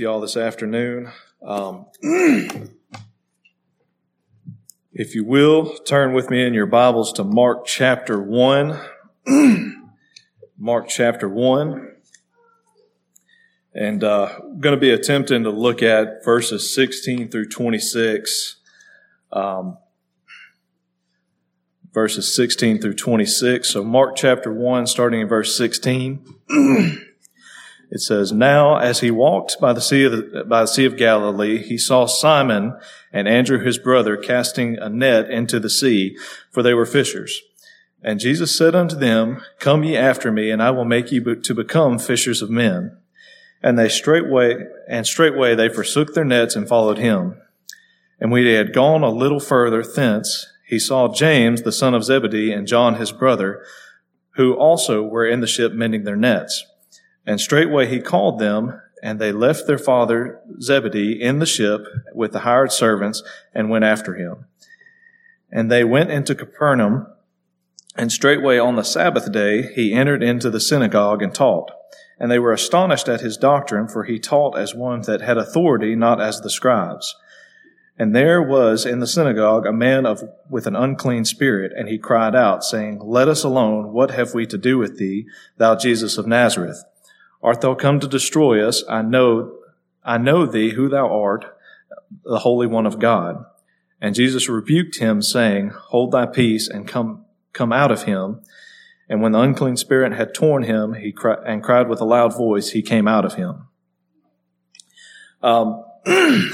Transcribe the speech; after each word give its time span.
y'all 0.00 0.22
this 0.22 0.38
afternoon. 0.38 1.12
Um, 1.42 1.84
if 4.92 5.14
you 5.14 5.22
will, 5.22 5.76
turn 5.80 6.14
with 6.14 6.30
me 6.30 6.46
in 6.46 6.54
your 6.54 6.64
Bibles 6.64 7.12
to 7.14 7.24
Mark 7.24 7.66
chapter 7.66 8.18
1. 8.18 8.80
Mark 10.58 10.88
chapter 10.88 11.28
1. 11.28 11.94
And 13.74 14.02
uh, 14.02 14.30
I'm 14.42 14.60
going 14.60 14.74
to 14.74 14.80
be 14.80 14.90
attempting 14.90 15.42
to 15.42 15.50
look 15.50 15.82
at 15.82 16.24
verses 16.24 16.74
16 16.74 17.28
through 17.28 17.50
26. 17.50 18.56
Um, 19.30 19.76
verses 21.92 22.34
16 22.34 22.80
through 22.80 22.94
26. 22.94 23.68
So, 23.68 23.84
Mark 23.84 24.16
chapter 24.16 24.50
1, 24.50 24.86
starting 24.86 25.20
in 25.20 25.28
verse 25.28 25.54
16. 25.54 26.24
It 27.94 28.00
says, 28.00 28.32
Now 28.32 28.78
as 28.78 29.00
he 29.00 29.10
walked 29.10 29.60
by 29.60 29.74
the 29.74 29.82
sea 29.82 30.04
of, 30.04 30.12
the, 30.12 30.44
by 30.48 30.62
the 30.62 30.66
sea 30.66 30.86
of 30.86 30.96
Galilee, 30.96 31.62
he 31.62 31.76
saw 31.76 32.06
Simon 32.06 32.74
and 33.12 33.28
Andrew 33.28 33.62
his 33.62 33.76
brother 33.76 34.16
casting 34.16 34.78
a 34.78 34.88
net 34.88 35.28
into 35.28 35.60
the 35.60 35.68
sea, 35.68 36.16
for 36.50 36.62
they 36.62 36.72
were 36.72 36.86
fishers. 36.86 37.42
And 38.02 38.18
Jesus 38.18 38.56
said 38.56 38.74
unto 38.74 38.96
them, 38.96 39.42
Come 39.58 39.84
ye 39.84 39.94
after 39.94 40.32
me, 40.32 40.50
and 40.50 40.62
I 40.62 40.70
will 40.70 40.86
make 40.86 41.12
you 41.12 41.34
to 41.34 41.54
become 41.54 41.98
fishers 41.98 42.40
of 42.40 42.48
men. 42.48 42.96
And 43.62 43.78
they 43.78 43.90
straightway, 43.90 44.56
and 44.88 45.06
straightway 45.06 45.54
they 45.54 45.68
forsook 45.68 46.14
their 46.14 46.24
nets 46.24 46.56
and 46.56 46.66
followed 46.66 46.96
him. 46.96 47.42
And 48.18 48.32
when 48.32 48.46
he 48.46 48.54
had 48.54 48.72
gone 48.72 49.02
a 49.02 49.10
little 49.10 49.38
further 49.38 49.82
thence, 49.82 50.46
he 50.66 50.78
saw 50.78 51.12
James, 51.12 51.60
the 51.60 51.70
son 51.70 51.92
of 51.92 52.04
Zebedee, 52.04 52.52
and 52.52 52.66
John 52.66 52.94
his 52.94 53.12
brother, 53.12 53.62
who 54.36 54.54
also 54.54 55.02
were 55.02 55.26
in 55.26 55.40
the 55.40 55.46
ship 55.46 55.74
mending 55.74 56.04
their 56.04 56.16
nets. 56.16 56.64
And 57.26 57.40
straightway 57.40 57.86
he 57.86 58.00
called 58.00 58.38
them, 58.38 58.80
and 59.02 59.18
they 59.18 59.32
left 59.32 59.66
their 59.66 59.78
father 59.78 60.40
Zebedee 60.60 61.20
in 61.20 61.38
the 61.38 61.46
ship 61.46 61.86
with 62.14 62.32
the 62.32 62.40
hired 62.40 62.72
servants 62.72 63.22
and 63.54 63.70
went 63.70 63.84
after 63.84 64.14
him. 64.14 64.46
And 65.50 65.70
they 65.70 65.84
went 65.84 66.10
into 66.10 66.34
Capernaum, 66.34 67.06
and 67.94 68.10
straightway 68.10 68.58
on 68.58 68.76
the 68.76 68.84
Sabbath 68.84 69.30
day 69.30 69.72
he 69.74 69.92
entered 69.92 70.22
into 70.22 70.50
the 70.50 70.60
synagogue 70.60 71.22
and 71.22 71.34
taught. 71.34 71.70
And 72.18 72.30
they 72.30 72.38
were 72.38 72.52
astonished 72.52 73.08
at 73.08 73.20
his 73.20 73.36
doctrine, 73.36 73.88
for 73.88 74.04
he 74.04 74.18
taught 74.18 74.56
as 74.56 74.74
one 74.74 75.02
that 75.02 75.20
had 75.20 75.36
authority, 75.36 75.94
not 75.94 76.20
as 76.20 76.40
the 76.40 76.50
scribes. 76.50 77.14
And 77.98 78.16
there 78.16 78.42
was 78.42 78.86
in 78.86 79.00
the 79.00 79.06
synagogue 79.06 79.66
a 79.66 79.72
man 79.72 80.06
of, 80.06 80.22
with 80.48 80.66
an 80.66 80.76
unclean 80.76 81.24
spirit, 81.24 81.72
and 81.76 81.88
he 81.88 81.98
cried 81.98 82.34
out, 82.34 82.64
saying, 82.64 83.00
Let 83.02 83.28
us 83.28 83.44
alone, 83.44 83.92
what 83.92 84.10
have 84.12 84.34
we 84.34 84.46
to 84.46 84.56
do 84.56 84.78
with 84.78 84.98
thee, 84.98 85.26
thou 85.58 85.76
Jesus 85.76 86.16
of 86.16 86.26
Nazareth? 86.26 86.82
Art 87.42 87.60
thou 87.60 87.74
come 87.74 88.00
to 88.00 88.06
destroy 88.06 88.66
us? 88.66 88.84
I 88.88 89.02
know, 89.02 89.52
I 90.04 90.18
know 90.18 90.46
thee 90.46 90.70
who 90.70 90.88
thou 90.88 91.08
art, 91.08 91.56
the 92.24 92.40
Holy 92.40 92.66
One 92.66 92.86
of 92.86 92.98
God. 92.98 93.44
And 94.00 94.14
Jesus 94.14 94.48
rebuked 94.48 94.98
him, 94.98 95.22
saying, 95.22 95.70
Hold 95.70 96.12
thy 96.12 96.26
peace 96.26 96.68
and 96.68 96.86
come, 96.86 97.24
come 97.52 97.72
out 97.72 97.90
of 97.90 98.04
him. 98.04 98.42
And 99.08 99.20
when 99.20 99.32
the 99.32 99.40
unclean 99.40 99.76
spirit 99.76 100.12
had 100.12 100.34
torn 100.34 100.62
him, 100.62 100.94
he 100.94 101.14
and 101.46 101.62
cried 101.62 101.88
with 101.88 102.00
a 102.00 102.04
loud 102.04 102.34
voice, 102.34 102.70
he 102.70 102.82
came 102.82 103.06
out 103.06 103.24
of 103.24 103.34
him. 103.34 103.68
Um, 105.42 105.84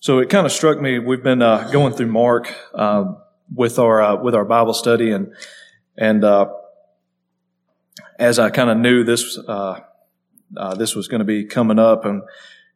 so 0.00 0.18
it 0.18 0.28
kind 0.28 0.46
of 0.46 0.52
struck 0.52 0.80
me. 0.80 0.98
We've 0.98 1.22
been 1.22 1.42
uh, 1.42 1.70
going 1.70 1.94
through 1.94 2.12
Mark 2.12 2.54
uh, 2.74 3.14
with 3.52 3.78
our 3.78 4.00
uh, 4.00 4.16
with 4.16 4.34
our 4.34 4.44
Bible 4.44 4.74
study, 4.74 5.10
and 5.10 5.32
and 5.96 6.22
uh, 6.22 6.50
as 8.20 8.38
I 8.38 8.50
kind 8.50 8.70
of 8.70 8.76
knew 8.76 9.02
this 9.02 9.38
uh, 9.48 9.80
uh, 10.56 10.74
this 10.74 10.94
was 10.94 11.08
going 11.08 11.20
to 11.20 11.24
be 11.24 11.44
coming 11.44 11.78
up, 11.78 12.04
and 12.04 12.22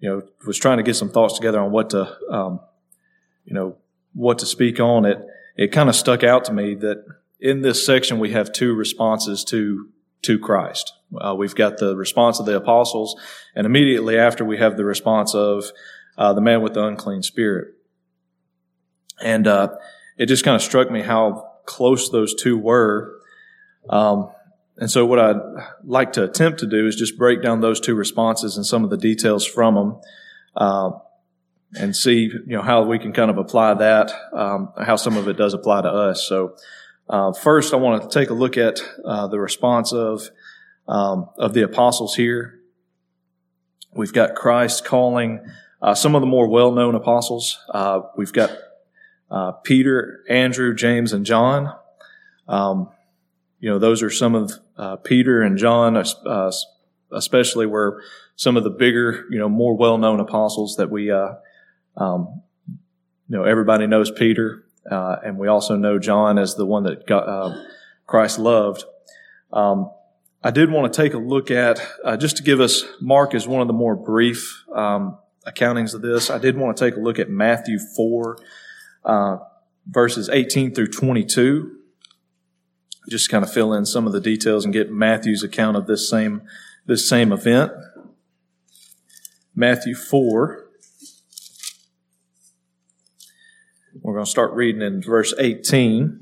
you 0.01 0.09
know, 0.09 0.23
was 0.47 0.59
trying 0.59 0.79
to 0.79 0.83
get 0.83 0.97
some 0.97 1.11
thoughts 1.11 1.35
together 1.35 1.61
on 1.61 1.71
what 1.71 1.91
to 1.91 2.17
um, 2.31 2.61
you 3.45 3.55
know 3.55 3.77
what 4.15 4.39
to 4.41 4.47
speak 4.47 4.81
on. 4.81 5.05
It 5.05 5.19
it 5.57 5.69
kind 5.69 5.89
of 5.89 5.95
stuck 5.95 6.25
out 6.25 6.45
to 6.47 6.53
me 6.53 6.75
that 6.77 7.05
in 7.39 7.61
this 7.61 7.85
section 7.85 8.19
we 8.19 8.33
have 8.33 8.53
two 8.53 8.75
responses 8.75 9.45
to 9.45 9.91
to 10.23 10.39
Christ. 10.39 10.93
Uh, 11.21 11.35
we've 11.37 11.55
got 11.55 11.77
the 11.77 11.95
response 11.95 12.41
of 12.41 12.47
the 12.47 12.57
apostles, 12.57 13.15
and 13.55 13.67
immediately 13.67 14.19
after 14.19 14.45
we 14.45 14.57
have 14.59 14.77
the 14.77 14.85
response 14.85 15.35
of 15.35 15.65
uh, 16.17 16.33
the 16.33 16.41
man 16.41 16.63
with 16.63 16.75
the 16.75 16.85
unclean 16.85 17.23
spirit. 17.23 17.75
And 19.21 19.47
uh, 19.47 19.69
it 20.17 20.27
just 20.27 20.45
kind 20.45 20.57
of 20.57 20.63
struck 20.63 20.91
me 20.91 21.03
how 21.03 21.51
close 21.67 22.11
those 22.11 22.35
two 22.35 22.59
were. 22.59 23.21
Um, 23.89 24.31
and 24.77 24.91
so 24.91 25.07
what 25.07 25.19
I'd 25.19 25.41
like 25.85 26.13
to 26.15 26.25
attempt 26.25 26.61
to 26.61 26.67
do 26.67 26.87
is 26.87 26.97
just 26.97 27.17
break 27.17 27.43
down 27.43 27.61
those 27.61 27.81
two 27.81 27.95
responses 27.95 28.57
and 28.57 28.67
some 28.67 28.85
of 28.85 28.91
the 28.91 28.97
details 28.97 29.47
from 29.47 29.75
them, 29.75 30.01
uh, 30.57 30.91
and 31.77 31.95
see, 31.95 32.25
you 32.25 32.43
know, 32.47 32.63
how 32.63 32.85
we 32.85 32.99
can 32.99 33.13
kind 33.13 33.31
of 33.31 33.39
apply 33.39 33.75
that, 33.75 34.13
um, 34.33 34.73
how 34.79 34.97
some 34.97 35.17
of 35.17 35.29
it 35.29 35.37
does 35.37 35.55
apply 35.55 35.83
to 35.83 35.89
us. 35.89 36.27
So, 36.27 36.57
uh, 37.09 37.33
first 37.33 37.75
I 37.75 37.77
want 37.77 38.03
to 38.03 38.19
take 38.19 38.31
a 38.31 38.35
look 38.35 38.57
at, 38.57 38.81
uh, 39.05 39.27
the 39.27 39.41
response 39.41 39.93
of, 39.93 40.31
um, 40.89 41.29
of 41.37 41.53
the 41.53 41.63
apostles 41.63 42.15
here. 42.15 42.61
We've 43.93 44.13
got 44.13 44.35
Christ 44.35 44.85
calling, 44.85 45.41
uh, 45.83 45.95
some 45.95 46.15
of 46.15 46.21
the 46.21 46.27
more 46.27 46.49
well-known 46.49 46.95
apostles. 46.95 47.59
Uh, 47.69 48.03
we've 48.17 48.33
got, 48.33 48.51
uh, 49.31 49.53
Peter, 49.53 50.23
Andrew, 50.29 50.75
James, 50.75 51.13
and 51.13 51.27
John. 51.27 51.75
Um, 52.49 52.89
you 53.59 53.71
know, 53.71 53.79
those 53.79 54.03
are 54.03 54.11
some 54.11 54.35
of 54.35 54.53
uh, 54.77 54.97
Peter 54.97 55.43
and 55.43 55.59
John, 55.59 55.97
uh, 55.97 56.53
especially 57.13 57.67
were 57.67 58.03
some 58.37 58.57
of 58.57 58.65
the 58.65 58.71
bigger, 58.71 59.25
you 59.31 59.39
know, 59.39 59.49
more 59.49 59.77
well-known 59.77 60.21
apostles 60.21 60.77
that 60.77 60.91
we, 60.91 61.11
uh, 61.11 61.35
um, 61.97 62.43
you 62.67 63.37
know, 63.37 63.45
everybody 63.45 63.87
knows 63.87 64.11
Peter, 64.11 64.65
uh, 64.91 65.17
and 65.25 65.39
we 65.39 65.49
also 65.49 65.77
know 65.77 65.99
John 65.99 66.39
as 66.39 66.57
the 66.57 66.67
one 66.67 66.83
that 66.83 67.07
got, 67.07 67.29
uh, 67.29 67.55
Christ 68.07 68.39
loved. 68.39 68.85
Um, 69.53 69.91
I 70.43 70.51
did 70.51 70.71
want 70.71 70.93
to 70.93 71.03
take 71.03 71.15
a 71.15 71.19
look 71.19 71.51
at 71.51 71.81
uh, 72.05 72.17
just 72.17 72.37
to 72.39 72.43
give 72.43 72.61
us 72.61 72.85
Mark 73.01 73.35
is 73.35 73.47
one 73.47 73.63
of 73.63 73.67
the 73.67 73.73
more 73.73 73.97
brief 73.97 74.65
um, 74.75 75.17
accountings 75.47 75.95
of 75.95 76.03
this. 76.03 76.29
I 76.29 76.39
did 76.39 76.57
want 76.57 76.77
to 76.77 76.85
take 76.85 76.97
a 76.97 77.01
look 77.01 77.19
at 77.19 77.31
Matthew 77.31 77.79
four, 77.97 78.39
verses 79.87 80.29
eighteen 80.29 80.75
through 80.75 80.89
twenty-two 80.89 81.79
just 83.09 83.29
kind 83.29 83.45
of 83.45 83.53
fill 83.53 83.73
in 83.73 83.87
some 83.87 84.07
of 84.07 84.13
the 84.13 84.21
details 84.21 84.65
and 84.65 84.73
get 84.73 84.91
Matthew's 84.91 85.43
account 85.43 85.77
of 85.77 85.87
this 85.87 86.09
same 86.09 86.43
this 86.87 87.09
same 87.09 87.33
event. 87.33 87.73
Matthew 89.55 89.95
4. 89.95 90.65
We're 94.03 94.13
going 94.13 94.25
to 94.25 94.31
start 94.31 94.53
reading 94.53 94.83
in 94.83 95.01
verse 95.01 95.33
18. 95.39 96.21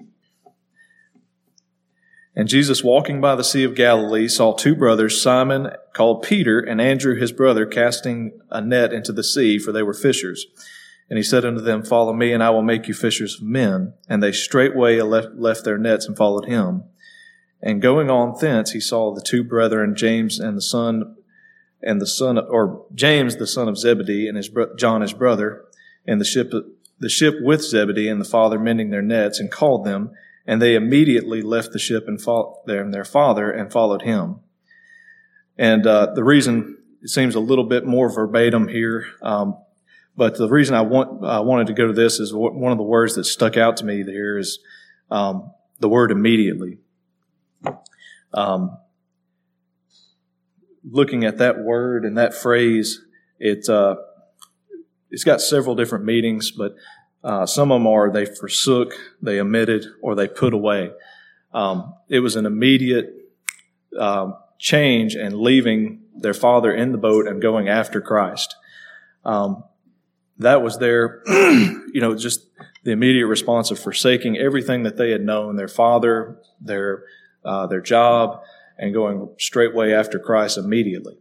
And 2.34 2.48
Jesus, 2.48 2.84
walking 2.84 3.20
by 3.20 3.34
the 3.34 3.44
Sea 3.44 3.64
of 3.64 3.74
Galilee, 3.74 4.28
saw 4.28 4.54
two 4.54 4.74
brothers, 4.74 5.20
Simon 5.20 5.70
called 5.92 6.22
Peter, 6.22 6.60
and 6.60 6.80
Andrew 6.80 7.18
his 7.18 7.32
brother, 7.32 7.66
casting 7.66 8.40
a 8.50 8.60
net 8.60 8.92
into 8.92 9.12
the 9.12 9.24
sea, 9.24 9.58
for 9.58 9.72
they 9.72 9.82
were 9.82 9.94
fishers. 9.94 10.46
And 11.08 11.18
he 11.18 11.22
said 11.22 11.44
unto 11.44 11.60
them, 11.60 11.82
Follow 11.82 12.12
me, 12.12 12.32
and 12.32 12.42
I 12.42 12.50
will 12.50 12.62
make 12.62 12.88
you 12.88 12.94
fishers 12.94 13.36
of 13.36 13.42
men. 13.42 13.94
And 14.08 14.22
they 14.22 14.32
straightway 14.32 15.00
left, 15.00 15.34
left 15.34 15.64
their 15.64 15.78
nets 15.78 16.06
and 16.06 16.16
followed 16.16 16.46
him. 16.46 16.84
And 17.62 17.82
going 17.82 18.10
on 18.10 18.36
thence, 18.40 18.72
he 18.72 18.80
saw 18.80 19.14
the 19.14 19.20
two 19.20 19.44
brethren, 19.44 19.94
James 19.94 20.40
and 20.40 20.56
the 20.56 20.62
son, 20.62 21.16
and 21.82 22.00
the 22.00 22.06
son, 22.06 22.38
or 22.38 22.86
James 22.94 23.36
the 23.36 23.46
son 23.46 23.68
of 23.68 23.78
Zebedee, 23.78 24.26
and 24.26 24.36
his 24.36 24.50
John 24.76 25.00
his 25.00 25.12
brother, 25.12 25.64
and 26.06 26.20
the 26.20 26.24
ship, 26.24 26.52
the 26.98 27.08
ship 27.08 27.34
with 27.40 27.62
Zebedee 27.62 28.08
and 28.08 28.20
the 28.20 28.28
father 28.28 28.58
mending 28.58 28.90
their 28.90 29.02
nets, 29.02 29.38
and 29.38 29.50
called 29.50 29.84
them. 29.84 30.10
And 30.44 30.60
they 30.60 30.74
immediately 30.74 31.40
left 31.40 31.72
the 31.72 31.78
ship 31.78 32.08
and 32.08 32.20
followed 32.20 32.64
their 32.66 33.04
father 33.04 33.50
and 33.50 33.70
followed 33.70 34.02
him. 34.02 34.40
And 35.56 35.86
uh, 35.86 36.14
the 36.14 36.24
reason 36.24 36.78
it 37.02 37.08
seems 37.08 37.34
a 37.34 37.40
little 37.40 37.64
bit 37.64 37.84
more 37.84 38.08
verbatim 38.08 38.68
here. 38.68 39.06
Um, 39.20 39.56
but 40.16 40.36
the 40.36 40.48
reason 40.48 40.74
I 40.74 40.82
want 40.82 41.24
I 41.24 41.40
wanted 41.40 41.68
to 41.68 41.72
go 41.72 41.86
to 41.86 41.92
this 41.92 42.20
is 42.20 42.32
one 42.34 42.72
of 42.72 42.78
the 42.78 42.84
words 42.84 43.14
that 43.14 43.24
stuck 43.24 43.56
out 43.56 43.78
to 43.78 43.84
me 43.84 44.02
there 44.02 44.38
is 44.38 44.58
um, 45.10 45.52
the 45.80 45.88
word 45.88 46.10
immediately. 46.10 46.78
Um, 48.34 48.78
looking 50.88 51.24
at 51.24 51.38
that 51.38 51.58
word 51.58 52.04
and 52.04 52.18
that 52.18 52.34
phrase, 52.34 53.00
it 53.38 53.68
uh, 53.68 53.96
it's 55.10 55.24
got 55.24 55.40
several 55.40 55.74
different 55.74 56.04
meanings, 56.04 56.50
but 56.50 56.74
uh, 57.24 57.46
some 57.46 57.70
of 57.70 57.76
them 57.76 57.86
are 57.86 58.10
they 58.10 58.26
forsook, 58.26 58.92
they 59.20 59.40
omitted, 59.40 59.86
or 60.02 60.14
they 60.14 60.26
put 60.26 60.54
away. 60.54 60.90
Um, 61.52 61.94
it 62.08 62.20
was 62.20 62.36
an 62.36 62.46
immediate 62.46 63.14
um, 63.98 64.36
change 64.58 65.14
and 65.14 65.38
leaving 65.38 66.02
their 66.14 66.34
father 66.34 66.72
in 66.72 66.92
the 66.92 66.98
boat 66.98 67.26
and 67.26 67.40
going 67.40 67.68
after 67.68 68.00
Christ. 68.00 68.56
Um, 69.24 69.64
that 70.38 70.62
was 70.62 70.78
their, 70.78 71.22
you 71.26 72.00
know, 72.00 72.14
just 72.14 72.46
the 72.84 72.90
immediate 72.90 73.26
response 73.26 73.70
of 73.70 73.78
forsaking 73.78 74.36
everything 74.36 74.82
that 74.82 74.96
they 74.96 75.10
had 75.10 75.22
known, 75.22 75.56
their 75.56 75.68
father, 75.68 76.38
their, 76.60 77.04
uh, 77.44 77.66
their 77.66 77.80
job, 77.80 78.42
and 78.78 78.92
going 78.92 79.28
straightway 79.38 79.92
after 79.92 80.18
Christ 80.18 80.58
immediately. 80.58 81.18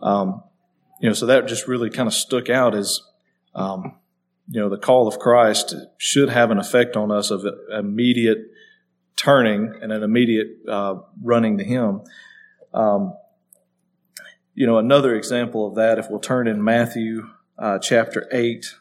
Um, 0.00 0.42
you 1.00 1.08
know, 1.08 1.14
so 1.14 1.26
that 1.26 1.48
just 1.48 1.66
really 1.66 1.90
kind 1.90 2.06
of 2.06 2.14
stuck 2.14 2.48
out 2.50 2.74
as, 2.74 3.00
um, 3.54 3.96
you 4.48 4.60
know, 4.60 4.68
the 4.68 4.78
call 4.78 5.08
of 5.08 5.18
Christ 5.18 5.74
should 5.98 6.28
have 6.28 6.50
an 6.50 6.58
effect 6.58 6.96
on 6.96 7.10
us 7.10 7.30
of 7.30 7.44
immediate 7.72 8.50
turning 9.16 9.74
and 9.82 9.92
an 9.92 10.02
immediate 10.02 10.58
uh, 10.68 10.96
running 11.22 11.58
to 11.58 11.64
Him. 11.64 12.02
Um, 12.72 13.14
you 14.54 14.66
know, 14.66 14.78
another 14.78 15.14
example 15.14 15.66
of 15.66 15.74
that, 15.76 15.98
if 15.98 16.10
we'll 16.10 16.20
turn 16.20 16.46
in 16.46 16.62
Matthew 16.62 17.28
uh, 17.60 17.78
chapter 17.78 18.26
8, 18.32 18.74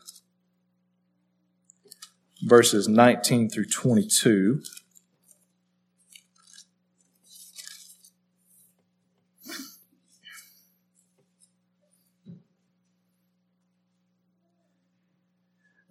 verses 2.41 2.87
19 2.87 3.49
through 3.49 3.65
22. 3.65 4.61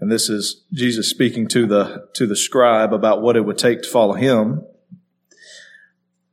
And 0.00 0.11
this 0.11 0.31
is 0.31 0.64
Jesus 0.73 1.11
speaking 1.11 1.46
to 1.49 1.67
the, 1.67 2.08
to 2.14 2.26
the 2.26 2.37
scribe 2.37 2.94
about 2.94 3.20
what 3.20 3.37
it 3.37 3.43
would 3.43 3.58
take 3.58 3.82
to 3.82 3.88
follow 3.88 4.14
him. 4.14 4.64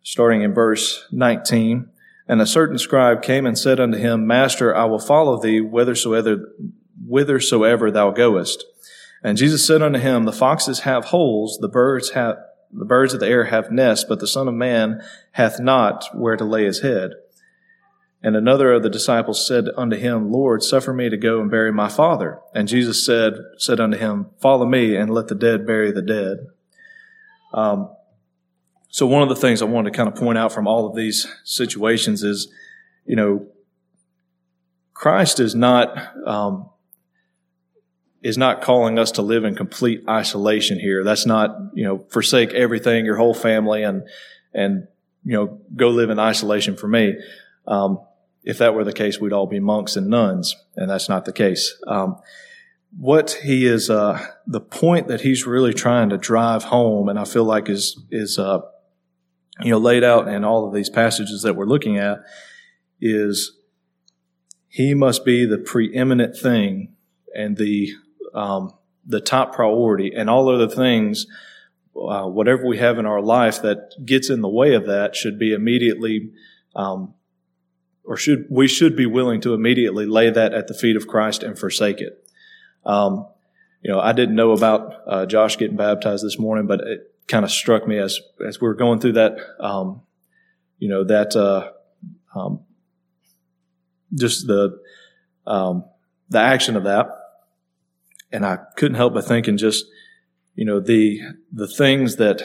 Starting 0.04 0.44
in 0.44 0.54
verse 0.54 1.06
19. 1.12 1.90
And 2.28 2.42
a 2.42 2.48
certain 2.48 2.78
scribe 2.78 3.22
came 3.22 3.46
and 3.46 3.58
said 3.58 3.80
unto 3.80 3.98
him, 3.98 4.26
Master, 4.26 4.76
I 4.76 4.86
will 4.86 5.00
follow 5.00 5.40
thee 5.40 5.60
whithersoever, 5.60 6.54
whithersoever 7.08 7.92
thou 7.92 8.12
goest. 8.12 8.66
And 9.24 9.38
Jesus 9.38 9.66
said 9.66 9.82
unto 9.82 10.00
him, 10.00 10.24
The 10.24 10.32
foxes 10.32 10.82
have 10.82 11.06
holes, 11.06 11.58
the 11.62 11.68
birds 11.68 12.12
have, 12.12 12.38
the 12.72 12.86
birds 12.86 13.14
of 13.14 13.20
the 13.20 13.28
air 13.28 13.46
have 13.46 13.72
nests, 13.72 14.06
but 14.08 14.20
the 14.20 14.28
Son 14.28 14.48
of 14.48 14.54
Man 14.54 15.02
hath 15.32 15.60
not 15.60 16.06
where 16.14 16.36
to 16.36 16.44
lay 16.44 16.66
his 16.66 16.82
head. 16.82 17.12
And 18.24 18.36
another 18.36 18.74
of 18.74 18.82
the 18.82 18.90
disciples 18.90 19.46
said 19.46 19.66
unto 19.78 19.96
him, 19.96 20.32
Lord, 20.32 20.64
suffer 20.64 20.92
me 20.92 21.10
to 21.10 21.18
go 21.18 21.42
and 21.42 21.52
bury 21.52 21.72
my 21.72 21.90
father. 21.90 22.40
And 22.56 22.68
Jesus 22.68 23.06
said, 23.06 23.36
said 23.60 23.80
unto 23.80 23.98
him, 23.98 24.32
Follow 24.42 24.66
me 24.66 24.96
and 24.96 25.12
let 25.12 25.28
the 25.28 25.36
dead 25.36 25.68
bury 25.68 25.92
the 25.92 26.02
dead. 26.02 26.48
Um, 27.54 27.92
so 28.96 29.06
one 29.06 29.22
of 29.22 29.28
the 29.28 29.36
things 29.36 29.62
I 29.62 29.66
wanted 29.66 29.92
to 29.92 29.98
kind 29.98 30.08
of 30.08 30.16
point 30.16 30.38
out 30.38 30.54
from 30.54 30.70
all 30.70 30.88
of 30.88 30.96
these 30.96 31.28
situations 31.44 32.24
is, 32.24 32.48
you 33.06 33.18
know, 33.18 33.46
Christ 34.94 35.42
is 35.42 35.54
not 35.54 35.98
um, 36.26 36.70
is 38.24 38.38
not 38.38 38.62
calling 38.62 38.98
us 38.98 39.12
to 39.12 39.22
live 39.22 39.44
in 39.44 39.54
complete 39.54 40.02
isolation 40.08 40.80
here. 40.80 41.04
That's 41.04 41.26
not 41.26 41.58
you 41.74 41.84
know 41.84 42.06
forsake 42.10 42.54
everything, 42.54 43.04
your 43.04 43.18
whole 43.18 43.34
family, 43.34 43.84
and 43.84 44.08
and 44.54 44.88
you 45.26 45.34
know 45.34 45.60
go 45.76 45.90
live 45.90 46.10
in 46.10 46.18
isolation 46.18 46.78
for 46.78 46.88
me. 46.88 47.16
Um, 47.68 48.00
if 48.46 48.60
that 48.60 48.76
were 48.76 48.86
the 48.86 48.94
case, 48.94 49.20
we'd 49.20 49.34
all 49.34 49.46
be 49.46 49.60
monks 49.60 49.98
and 49.98 50.08
nuns, 50.08 50.56
and 50.78 50.90
that's 50.90 51.10
not 51.10 51.26
the 51.26 51.34
case. 51.34 51.76
Um, 51.86 52.16
what 52.98 53.32
he 53.44 53.66
is, 53.66 53.90
uh, 53.90 54.26
the 54.48 54.62
point 54.62 55.10
that 55.10 55.20
he's 55.20 55.46
really 55.46 55.74
trying 55.74 56.12
to 56.12 56.18
drive 56.18 56.64
home, 56.64 57.10
and 57.10 57.20
I 57.20 57.26
feel 57.26 57.44
like 57.44 57.68
is 57.68 58.02
is 58.10 58.40
uh, 58.40 58.62
you 59.62 59.72
know 59.72 59.78
laid 59.78 60.04
out 60.04 60.28
in 60.28 60.44
all 60.44 60.68
of 60.68 60.74
these 60.74 60.90
passages 60.90 61.42
that 61.44 61.56
we're 61.56 61.66
looking 61.66 61.98
at, 61.98 62.24
is 63.00 63.58
he 64.68 64.94
must 64.94 65.24
be 65.24 65.46
the 65.46 65.58
preeminent 65.58 66.38
thing 66.38 66.94
and 67.34 67.58
the 67.58 67.92
um, 68.34 68.74
the 69.06 69.22
top 69.22 69.54
priority, 69.56 70.12
and 70.16 70.30
all 70.30 70.50
other 70.50 70.68
things. 70.68 71.28
Uh, 71.96 72.28
whatever 72.28 72.68
we 72.68 72.78
have 72.78 73.00
in 73.00 73.06
our 73.06 73.22
life 73.22 73.62
that 73.62 73.90
gets 74.06 74.30
in 74.30 74.42
the 74.42 74.50
way 74.50 74.74
of 74.74 74.86
that 74.86 75.16
should 75.16 75.40
be 75.40 75.54
immediately 75.54 76.30
um, 76.76 77.14
or 78.06 78.18
should 78.18 78.46
we 78.50 78.68
should 78.68 78.96
be 78.96 79.06
willing 79.06 79.42
to 79.42 79.54
immediately 79.54 80.06
lay 80.06 80.30
that 80.30 80.54
at 80.54 80.68
the 80.68 80.74
feet 80.74 80.96
of 80.96 81.08
Christ 81.08 81.44
and 81.44 81.58
forsake 81.58 82.02
it. 82.02 82.28
Um, 82.86 83.28
you 83.82 83.92
know, 83.92 84.00
I 84.00 84.14
didn't 84.14 84.36
know 84.36 84.52
about 84.52 84.94
uh, 85.08 85.26
Josh 85.26 85.58
getting 85.58 85.78
baptized 85.78 86.24
this 86.24 86.40
morning, 86.40 86.68
but 86.68 86.82
it 86.82 87.15
kind 87.28 87.46
of 87.46 87.52
struck 87.52 87.88
me 87.88 87.98
as 87.98 88.20
as 88.46 88.62
we 88.62 88.68
were 88.68 88.76
going 88.76 89.00
through 89.00 89.14
that, 89.14 89.38
um, 89.60 90.02
you 90.80 90.90
know, 90.90 91.04
that 91.04 91.36
uh, 91.36 91.72
um, 92.36 92.62
just 94.14 94.48
the 94.48 94.80
um, 95.48 95.86
the 96.30 96.40
action 96.40 96.76
of 96.76 96.84
that, 96.84 97.08
and 98.32 98.46
I 98.46 98.58
couldn't 98.76 98.96
help 98.96 99.14
but 99.14 99.26
thinking 99.26 99.58
just 99.58 99.86
you 100.56 100.66
know 100.66 100.80
the 100.80 101.22
the 101.52 101.68
things 101.68 102.18
that 102.18 102.42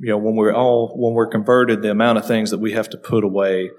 you 0.00 0.10
know 0.10 0.18
when 0.18 0.36
we're 0.36 0.54
all 0.54 0.94
when 0.96 1.14
we're 1.14 1.26
converted, 1.26 1.82
the 1.82 1.90
amount 1.90 2.18
of 2.18 2.26
things 2.26 2.50
that 2.50 2.58
we 2.58 2.72
have 2.72 2.88
to 2.90 2.96
put 2.96 3.24
away 3.24 3.70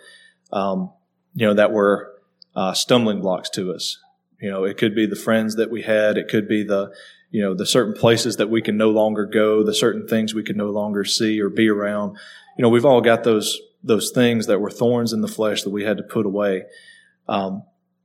um, 0.52 0.92
you 1.34 1.46
know, 1.46 1.54
that 1.54 1.72
were 1.72 2.14
uh, 2.56 2.74
stumbling 2.74 3.22
blocks 3.22 3.50
to 3.52 3.72
us. 3.74 3.98
You 4.42 4.50
know, 4.50 4.64
it 4.64 4.78
could 4.78 4.96
be 4.96 5.06
the 5.06 5.16
friends 5.16 5.56
that 5.56 5.70
we 5.70 5.82
had. 5.82 6.18
It 6.18 6.28
could 6.28 6.48
be 6.48 6.64
the, 6.64 6.92
you 7.32 7.42
know, 7.42 7.54
the 7.54 7.66
certain 7.66 7.94
places 7.94 8.38
that 8.38 8.50
we 8.50 8.62
can 8.62 8.78
no 8.78 8.90
longer 8.90 9.26
go, 9.26 9.64
the 9.64 9.74
certain 9.74 10.08
things 10.08 10.34
we 10.34 10.44
can 10.44 10.58
no 10.58 10.70
longer 10.70 11.04
see 11.04 11.40
or 11.42 11.50
be 11.50 11.70
around. 11.70 12.18
You 12.58 12.64
know, 12.64 12.70
we've 12.70 12.86
all 12.86 13.02
got 13.02 13.24
those 13.24 13.60
those 13.82 14.12
things 14.12 14.48
that 14.48 14.60
were 14.60 14.72
thorns 14.72 15.14
in 15.14 15.22
the 15.22 15.28
flesh 15.28 15.64
that 15.64 15.70
we 15.70 15.84
had 15.84 15.98
to 15.98 16.04
put 16.04 16.26
away. 16.26 16.64
Um, 17.28 17.64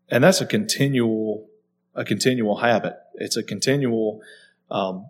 and 0.08 0.22
that's 0.22 0.40
a 0.40 0.46
continual 0.46 1.48
a 1.94 2.04
continual 2.04 2.56
habit. 2.56 2.96
It's 3.14 3.36
a 3.36 3.42
continual. 3.42 4.20
Um, 4.70 5.06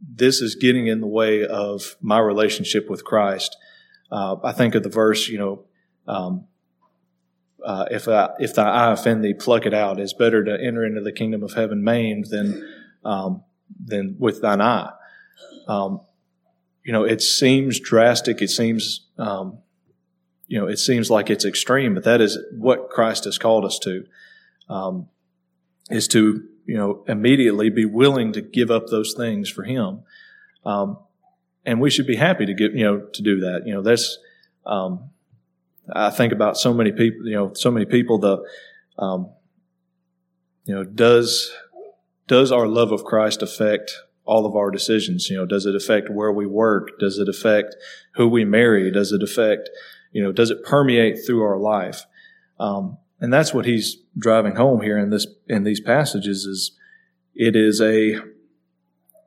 this 0.00 0.40
is 0.40 0.54
getting 0.54 0.86
in 0.86 1.00
the 1.00 1.06
way 1.06 1.44
of 1.44 1.96
my 2.00 2.18
relationship 2.20 2.88
with 2.88 3.04
Christ. 3.04 3.56
Uh, 4.10 4.36
I 4.44 4.52
think 4.52 4.74
of 4.74 4.84
the 4.84 4.88
verse, 4.88 5.28
you 5.28 5.38
know, 5.38 5.64
um, 6.06 6.44
uh, 7.64 7.86
if 7.90 8.06
I, 8.06 8.30
if 8.38 8.54
thy 8.54 8.68
eye 8.68 8.92
offend 8.92 9.24
thee, 9.24 9.34
pluck 9.34 9.66
it 9.66 9.74
out. 9.74 9.98
It's 9.98 10.12
better 10.12 10.44
to 10.44 10.52
enter 10.52 10.84
into 10.84 11.00
the 11.00 11.12
kingdom 11.12 11.42
of 11.42 11.54
heaven 11.54 11.82
maimed 11.82 12.26
than 12.26 12.66
um, 13.04 13.42
than 13.84 14.16
with 14.18 14.40
thine 14.40 14.60
eye. 14.60 14.92
Um, 15.66 16.00
you 16.84 16.92
know, 16.92 17.04
it 17.04 17.20
seems 17.20 17.80
drastic. 17.80 18.40
It 18.40 18.48
seems 18.48 19.06
um, 19.18 19.58
you 20.46 20.58
know, 20.58 20.66
it 20.66 20.78
seems 20.78 21.10
like 21.10 21.28
it's 21.28 21.44
extreme, 21.44 21.94
but 21.94 22.04
that 22.04 22.20
is 22.20 22.38
what 22.56 22.88
Christ 22.90 23.24
has 23.24 23.36
called 23.36 23.64
us 23.64 23.78
to. 23.80 24.04
Um, 24.68 25.08
is 25.90 26.08
to 26.08 26.44
you 26.66 26.76
know 26.76 27.04
immediately 27.08 27.70
be 27.70 27.84
willing 27.84 28.32
to 28.32 28.42
give 28.42 28.70
up 28.70 28.86
those 28.88 29.14
things 29.14 29.48
for 29.48 29.64
Him, 29.64 30.02
um, 30.64 30.98
and 31.64 31.80
we 31.80 31.90
should 31.90 32.06
be 32.06 32.16
happy 32.16 32.46
to 32.46 32.54
get 32.54 32.72
you 32.72 32.84
know 32.84 33.00
to 33.00 33.22
do 33.22 33.40
that. 33.40 33.66
You 33.66 33.74
know, 33.74 33.82
that's 33.82 34.18
um, 34.64 35.10
I 35.92 36.10
think 36.10 36.32
about 36.32 36.58
so 36.58 36.74
many 36.74 36.92
people, 36.92 37.26
you 37.26 37.34
know, 37.34 37.52
so 37.54 37.70
many 37.70 37.86
people, 37.86 38.18
the, 38.18 38.44
um, 38.98 39.30
you 40.64 40.74
know, 40.74 40.84
does, 40.84 41.50
does 42.28 42.52
our 42.52 42.68
love 42.68 42.92
of 42.92 43.04
Christ 43.04 43.42
affect 43.42 43.92
all 44.24 44.46
of 44.46 44.54
our 44.54 44.70
decisions? 44.70 45.28
You 45.30 45.38
know, 45.38 45.46
does 45.46 45.66
it 45.66 45.74
affect 45.74 46.10
where 46.10 46.32
we 46.32 46.46
work? 46.46 46.98
Does 47.00 47.18
it 47.18 47.28
affect 47.28 47.74
who 48.14 48.28
we 48.28 48.44
marry? 48.44 48.92
Does 48.92 49.10
it 49.12 49.22
affect, 49.22 49.70
you 50.12 50.22
know, 50.22 50.30
does 50.30 50.50
it 50.50 50.62
permeate 50.62 51.18
through 51.26 51.42
our 51.42 51.56
life? 51.58 52.04
Um, 52.60 52.98
and 53.18 53.32
that's 53.32 53.54
what 53.54 53.64
he's 53.64 53.96
driving 54.16 54.56
home 54.56 54.82
here 54.82 54.98
in 54.98 55.10
this, 55.10 55.26
in 55.48 55.64
these 55.64 55.80
passages 55.80 56.44
is 56.44 56.72
it 57.34 57.56
is 57.56 57.80
a, 57.80 58.20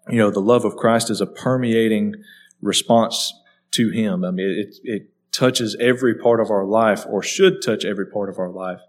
you 0.10 0.17
know, 0.17 0.29
the 0.29 0.39
love 0.39 0.63
of 0.63 0.75
Christ 0.75 1.10
is 1.10 1.22
a 1.22 1.25
permeating 1.25 2.15
response 2.62 3.34
to 3.72 3.89
him. 3.89 4.24
I 4.24 4.31
mean, 4.31 4.48
it, 4.48 4.75
it 4.84 5.10
touches 5.31 5.75
every 5.79 6.15
part 6.15 6.39
of 6.39 6.51
our 6.51 6.65
life 6.65 7.05
or 7.10 7.24
should 7.24 7.62
touch 7.62 7.84
every 7.84 8.05
part 8.05 8.29
of 8.29 8.38
our 8.38 8.50
life 8.50 8.81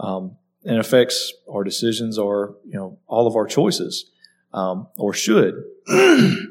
um, 0.00 0.37
and 0.64 0.78
affects 0.78 1.32
our 1.50 1.64
decisions 1.64 2.18
or 2.18 2.56
you 2.64 2.74
know 2.74 2.98
all 3.06 3.26
of 3.26 3.36
our 3.36 3.46
choices 3.46 4.10
um, 4.52 4.88
or 4.96 5.12
should. 5.12 5.62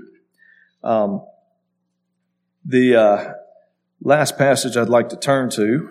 Um, 0.83 1.25
the 2.63 2.95
uh, 2.95 3.33
last 4.01 4.37
passage 4.37 4.77
i'd 4.77 4.89
like 4.89 5.09
to 5.09 5.17
turn 5.17 5.49
to 5.49 5.89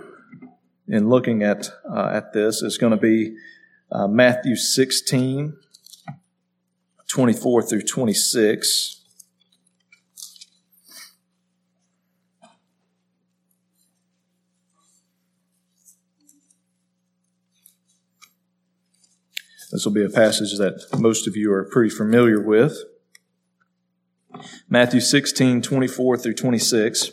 in 0.88 1.08
looking 1.08 1.42
at 1.42 1.70
uh, 1.90 2.10
at 2.12 2.32
this 2.32 2.62
is 2.62 2.78
going 2.78 2.92
to 2.92 2.96
be 2.96 3.36
uh, 3.90 4.06
matthew 4.06 4.54
16 4.54 5.56
24 7.08 7.62
through 7.62 7.82
26 7.82 8.95
This 19.76 19.84
will 19.84 19.92
be 19.92 20.06
a 20.06 20.08
passage 20.08 20.56
that 20.56 20.86
most 20.98 21.28
of 21.28 21.36
you 21.36 21.52
are 21.52 21.62
pretty 21.62 21.90
familiar 21.90 22.40
with. 22.40 22.82
Matthew 24.70 25.00
16, 25.00 25.60
24 25.60 26.16
through 26.16 26.32
26. 26.32 27.10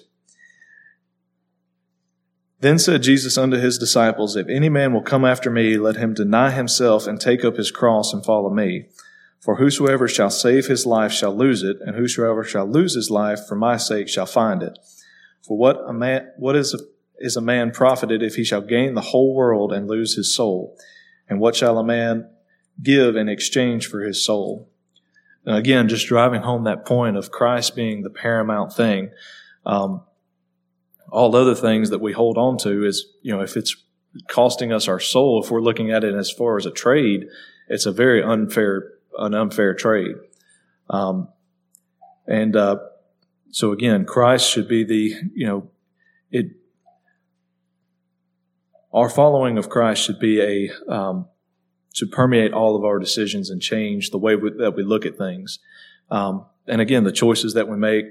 Then 2.61 2.79
said 2.79 3.03
Jesus 3.03 3.37
unto 3.37 3.57
his 3.57 3.77
disciples, 3.77 4.37
If 4.37 4.47
any 4.47 4.69
man 4.69 4.93
will 4.93 5.01
come 5.01 5.25
after 5.25 5.51
me, 5.51 5.75
let 5.75 5.97
him 5.97 6.13
deny 6.13 6.51
himself 6.51 7.05
and 7.05 7.19
take 7.19 7.43
up 7.43 7.57
his 7.57 7.69
cross 7.69 8.13
and 8.13 8.23
follow 8.23 8.49
me. 8.49 8.85
For 9.41 9.57
whosoever 9.57 10.07
shall 10.07 10.29
save 10.29 10.67
his 10.67 10.85
life 10.85 11.11
shall 11.11 11.35
lose 11.35 11.63
it, 11.63 11.79
and 11.81 11.97
whosoever 11.97 12.45
shall 12.45 12.65
lose 12.65 12.95
his 12.95 13.11
life 13.11 13.45
for 13.45 13.55
my 13.55 13.75
sake 13.75 14.07
shall 14.07 14.25
find 14.25 14.63
it. 14.63 14.79
For 15.45 15.57
what 15.57 15.81
a 15.85 15.91
man, 15.91 16.29
what 16.37 16.55
is, 16.55 16.81
is 17.17 17.35
a 17.35 17.41
man 17.41 17.71
profited 17.71 18.23
if 18.23 18.35
he 18.35 18.45
shall 18.45 18.61
gain 18.61 18.93
the 18.93 19.01
whole 19.01 19.35
world 19.35 19.73
and 19.73 19.85
lose 19.85 20.15
his 20.15 20.33
soul? 20.33 20.77
And 21.27 21.41
what 21.41 21.57
shall 21.57 21.77
a 21.77 21.83
man 21.83 22.29
give 22.81 23.15
in 23.15 23.29
exchange 23.29 23.87
for 23.87 24.01
his 24.01 24.23
soul? 24.23 24.69
And 25.45 25.55
again, 25.55 25.89
just 25.89 26.07
driving 26.07 26.41
home 26.41 26.63
that 26.63 26.85
point 26.85 27.17
of 27.17 27.31
Christ 27.31 27.75
being 27.75 28.01
the 28.01 28.09
paramount 28.09 28.73
thing. 28.73 29.11
Um, 29.65 30.01
all 31.11 31.35
other 31.35 31.55
things 31.55 31.89
that 31.89 32.01
we 32.01 32.13
hold 32.13 32.37
on 32.37 32.57
to 32.59 32.85
is, 32.85 33.05
you 33.21 33.35
know, 33.35 33.41
if 33.41 33.55
it's 33.57 33.75
costing 34.27 34.71
us 34.71 34.87
our 34.87 34.99
soul, 34.99 35.43
if 35.43 35.51
we're 35.51 35.61
looking 35.61 35.91
at 35.91 36.03
it 36.03 36.15
as 36.15 36.31
far 36.31 36.57
as 36.57 36.65
a 36.65 36.71
trade, 36.71 37.27
it's 37.67 37.85
a 37.85 37.91
very 37.91 38.23
unfair, 38.23 38.91
an 39.17 39.33
unfair 39.33 39.73
trade. 39.73 40.15
Um, 40.89 41.27
and 42.25 42.55
uh, 42.55 42.77
so 43.51 43.71
again, 43.71 44.05
Christ 44.05 44.49
should 44.49 44.67
be 44.67 44.83
the, 44.83 45.13
you 45.35 45.45
know, 45.45 45.69
it 46.31 46.47
our 48.93 49.09
following 49.09 49.57
of 49.57 49.69
Christ 49.69 50.03
should 50.03 50.19
be 50.19 50.39
a 50.41 50.91
um, 50.91 51.27
should 51.93 52.11
permeate 52.11 52.51
all 52.51 52.75
of 52.75 52.83
our 52.83 52.99
decisions 52.99 53.49
and 53.49 53.61
change 53.61 54.09
the 54.09 54.17
way 54.17 54.35
we, 54.35 54.51
that 54.57 54.75
we 54.75 54.83
look 54.83 55.05
at 55.05 55.17
things. 55.17 55.59
Um, 56.09 56.45
and 56.67 56.81
again, 56.81 57.03
the 57.03 57.11
choices 57.11 57.53
that 57.53 57.69
we 57.69 57.77
make, 57.77 58.05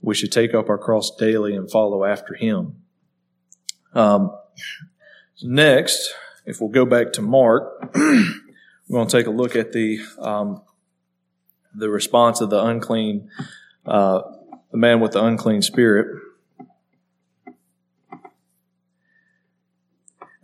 we 0.00 0.14
should 0.14 0.32
take 0.32 0.54
up 0.54 0.68
our 0.68 0.78
cross 0.78 1.14
daily 1.16 1.54
and 1.54 1.70
follow 1.70 2.04
after 2.04 2.34
Him. 2.34 2.76
Um, 3.94 4.36
next, 5.42 6.14
if 6.46 6.60
we'll 6.60 6.70
go 6.70 6.86
back 6.86 7.12
to 7.14 7.22
Mark, 7.22 7.94
we're 7.94 8.32
going 8.90 9.06
to 9.06 9.16
take 9.16 9.26
a 9.26 9.30
look 9.30 9.54
at 9.54 9.72
the 9.72 10.00
um, 10.18 10.62
the 11.74 11.90
response 11.90 12.40
of 12.40 12.48
the 12.48 12.64
unclean, 12.64 13.28
uh, 13.84 14.22
the 14.70 14.78
man 14.78 15.00
with 15.00 15.12
the 15.12 15.22
unclean 15.22 15.60
spirit. 15.60 16.22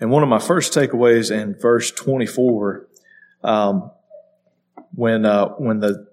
And 0.03 0.11
one 0.11 0.25
of 0.25 0.29
my 0.29 0.41
first 0.41 0.73
takeaways 0.73 1.31
in 1.31 1.55
verse 1.55 1.93
24, 1.93 2.89
um, 3.45 3.93
when 4.97 5.25
uh, 5.25 5.51
when 5.51 5.79
the 5.79 6.09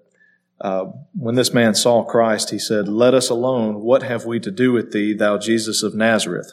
uh, 0.60 0.84
when 1.12 1.34
this 1.34 1.52
man 1.52 1.74
saw 1.74 2.04
Christ, 2.04 2.50
he 2.50 2.58
said, 2.60 2.86
"Let 2.86 3.14
us 3.14 3.30
alone. 3.30 3.80
What 3.80 4.04
have 4.04 4.24
we 4.24 4.38
to 4.38 4.52
do 4.52 4.70
with 4.70 4.92
thee, 4.92 5.12
thou 5.12 5.38
Jesus 5.38 5.82
of 5.82 5.96
Nazareth?" 5.96 6.52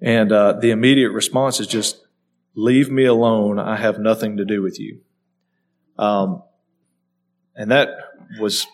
And 0.00 0.32
uh, 0.32 0.54
the 0.54 0.70
immediate 0.70 1.10
response 1.10 1.60
is 1.60 1.66
just, 1.66 2.06
"Leave 2.54 2.90
me 2.90 3.04
alone. 3.04 3.58
I 3.58 3.76
have 3.76 3.98
nothing 3.98 4.38
to 4.38 4.46
do 4.46 4.62
with 4.62 4.80
you." 4.80 5.02
Um, 5.98 6.42
and 7.54 7.70
that 7.70 7.90
was 8.40 8.66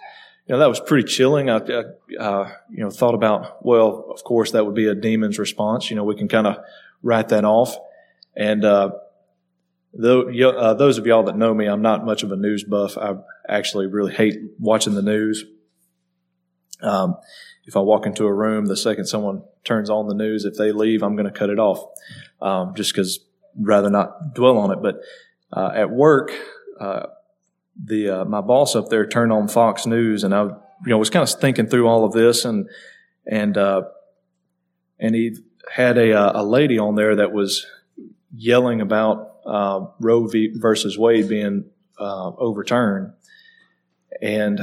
you 0.47 0.55
know, 0.55 0.59
that 0.61 0.69
was 0.69 0.79
pretty 0.81 1.09
chilling. 1.09 1.51
I, 1.51 1.57
uh, 1.57 2.53
you 2.71 2.85
know, 2.85 2.91
thought 2.91 3.15
about, 3.15 3.65
well, 3.67 4.07
of 4.11 4.23
course, 4.23 4.53
that 4.53 4.65
would 4.65 4.77
be 4.77 4.87
a 4.87 4.95
demon's 4.95 5.39
response. 5.39 5.91
You 5.91 5.97
know, 5.97 6.05
we 6.05 6.15
can 6.15 6.29
kind 6.29 6.47
of 6.47 6.59
write 7.03 7.31
that 7.31 7.45
off. 7.45 7.77
And, 8.37 8.65
uh, 8.65 8.91
though, 9.93 10.31
uh, 10.31 10.75
those 10.75 10.99
of 10.99 11.07
y'all 11.07 11.25
that 11.25 11.37
know 11.37 11.53
me, 11.53 11.67
I'm 11.67 11.83
not 11.83 12.05
much 12.05 12.23
of 12.23 12.31
a 12.31 12.37
news 12.37 12.63
buff. 12.63 12.97
I 12.97 13.15
actually 13.49 13.87
really 13.89 14.15
hate 14.15 14.39
watching 14.61 14.95
the 14.95 15.03
news. 15.03 15.45
Um, 16.81 17.17
if 17.65 17.77
I 17.77 17.81
walk 17.81 18.07
into 18.07 18.25
a 18.25 18.33
room, 18.33 18.67
the 18.67 18.77
second 18.77 19.07
someone 19.07 19.43
turns 19.65 19.91
on 19.91 20.07
the 20.07 20.15
news, 20.15 20.45
if 20.45 20.55
they 20.55 20.71
leave, 20.71 21.03
I'm 21.03 21.17
going 21.17 21.27
to 21.27 21.37
cut 21.37 21.51
it 21.51 21.59
off, 21.59 21.85
um, 22.41 22.75
just 22.77 22.93
because 22.93 23.19
rather 23.59 23.91
not 23.91 24.35
dwell 24.35 24.59
on 24.59 24.71
it. 24.71 24.79
But 24.81 25.01
uh, 25.53 25.73
at 25.75 25.91
work, 25.91 26.31
uh, 26.79 27.07
the 27.83 28.09
uh, 28.09 28.25
my 28.25 28.41
boss 28.41 28.75
up 28.75 28.89
there 28.89 29.07
turned 29.07 29.33
on 29.33 29.49
Fox 29.49 29.87
News, 29.87 30.25
and 30.25 30.35
I 30.35 30.45
you 30.45 30.55
know 30.87 30.99
was 30.99 31.11
kind 31.11 31.23
of 31.23 31.41
thinking 31.41 31.67
through 31.67 31.87
all 31.87 32.05
of 32.05 32.13
this, 32.13 32.45
and 32.45 32.69
and 33.31 33.57
uh, 33.57 33.83
and 34.99 35.15
he 35.15 35.37
had 35.73 35.99
a 35.99 36.13
uh, 36.13 36.43
a 36.43 36.45
lady 36.45 36.79
on 36.79 36.95
there 36.95 37.17
that 37.17 37.33
was 37.33 37.67
yelling 38.35 38.81
about 38.81 39.37
uh, 39.47 39.87
Roe 40.01 40.27
v. 40.27 40.53
versus 40.55 40.99
Wade 40.99 41.29
being 41.29 41.67
uh, 41.99 42.31
overturned, 42.37 43.13
and 44.23 44.61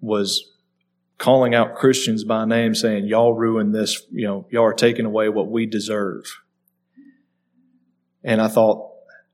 was 0.00 0.50
calling 1.18 1.54
out 1.54 1.76
Christians 1.76 2.24
by 2.24 2.44
name, 2.44 2.74
saying, 2.74 3.06
"Y'all 3.06 3.34
ruined 3.34 3.74
this. 3.74 4.02
You 4.10 4.26
know, 4.26 4.46
y'all 4.50 4.64
are 4.64 4.74
taking 4.74 5.06
away 5.06 5.28
what 5.28 5.50
we 5.50 5.66
deserve." 5.66 6.24
And 8.24 8.40
I 8.40 8.48
thought, 8.48 8.92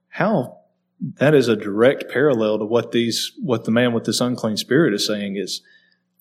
how 0.08 0.60
that 1.00 1.34
is 1.34 1.48
a 1.48 1.56
direct 1.56 2.10
parallel 2.10 2.58
to 2.58 2.64
what 2.64 2.92
these 2.92 3.32
what 3.40 3.64
the 3.64 3.70
man 3.70 3.92
with 3.92 4.04
this 4.04 4.20
unclean 4.20 4.56
spirit 4.56 4.94
is 4.94 5.06
saying 5.06 5.36
is 5.36 5.62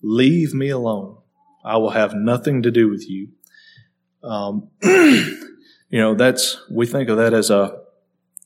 leave 0.02 0.54
me 0.54 0.68
alone. 0.68 1.16
I 1.64 1.76
will 1.76 1.90
have 1.90 2.14
nothing 2.14 2.62
to 2.62 2.70
do 2.70 2.88
with 2.88 3.08
you. 3.08 3.28
Um, 4.22 4.68
you 4.82 5.38
know 5.92 6.14
that's 6.14 6.60
we 6.70 6.86
think 6.86 7.08
of 7.08 7.16
that 7.16 7.34
as 7.34 7.50
a 7.50 7.78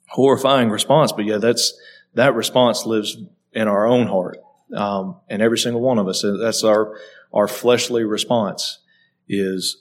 horrifying 0.09 0.69
response 0.69 1.11
but 1.11 1.25
yeah 1.25 1.39
that's 1.39 1.73
that 2.13 2.35
response 2.35 2.85
lives 2.85 3.17
in 3.55 3.69
our 3.69 3.87
own 3.87 4.07
heart 4.07 4.37
um, 4.75 5.17
and 5.29 5.43
every 5.43 5.59
single 5.59 5.81
one 5.81 5.99
of 5.99 6.09
us. 6.09 6.25
That's 6.41 6.65
our 6.65 6.97
our 7.33 7.49
fleshly 7.49 8.05
response 8.05 8.79
is 9.29 9.79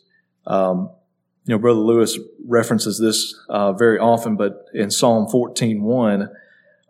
um, 0.48 0.89
you 1.45 1.55
know 1.55 1.60
brother 1.60 1.79
lewis 1.79 2.17
references 2.48 3.00
this 3.00 3.36
uh, 3.50 3.74
very 3.74 3.98
often 3.98 4.36
but 4.36 4.65
in 4.74 4.91
psalm 4.91 5.27
14 5.27 5.81
1 5.81 6.29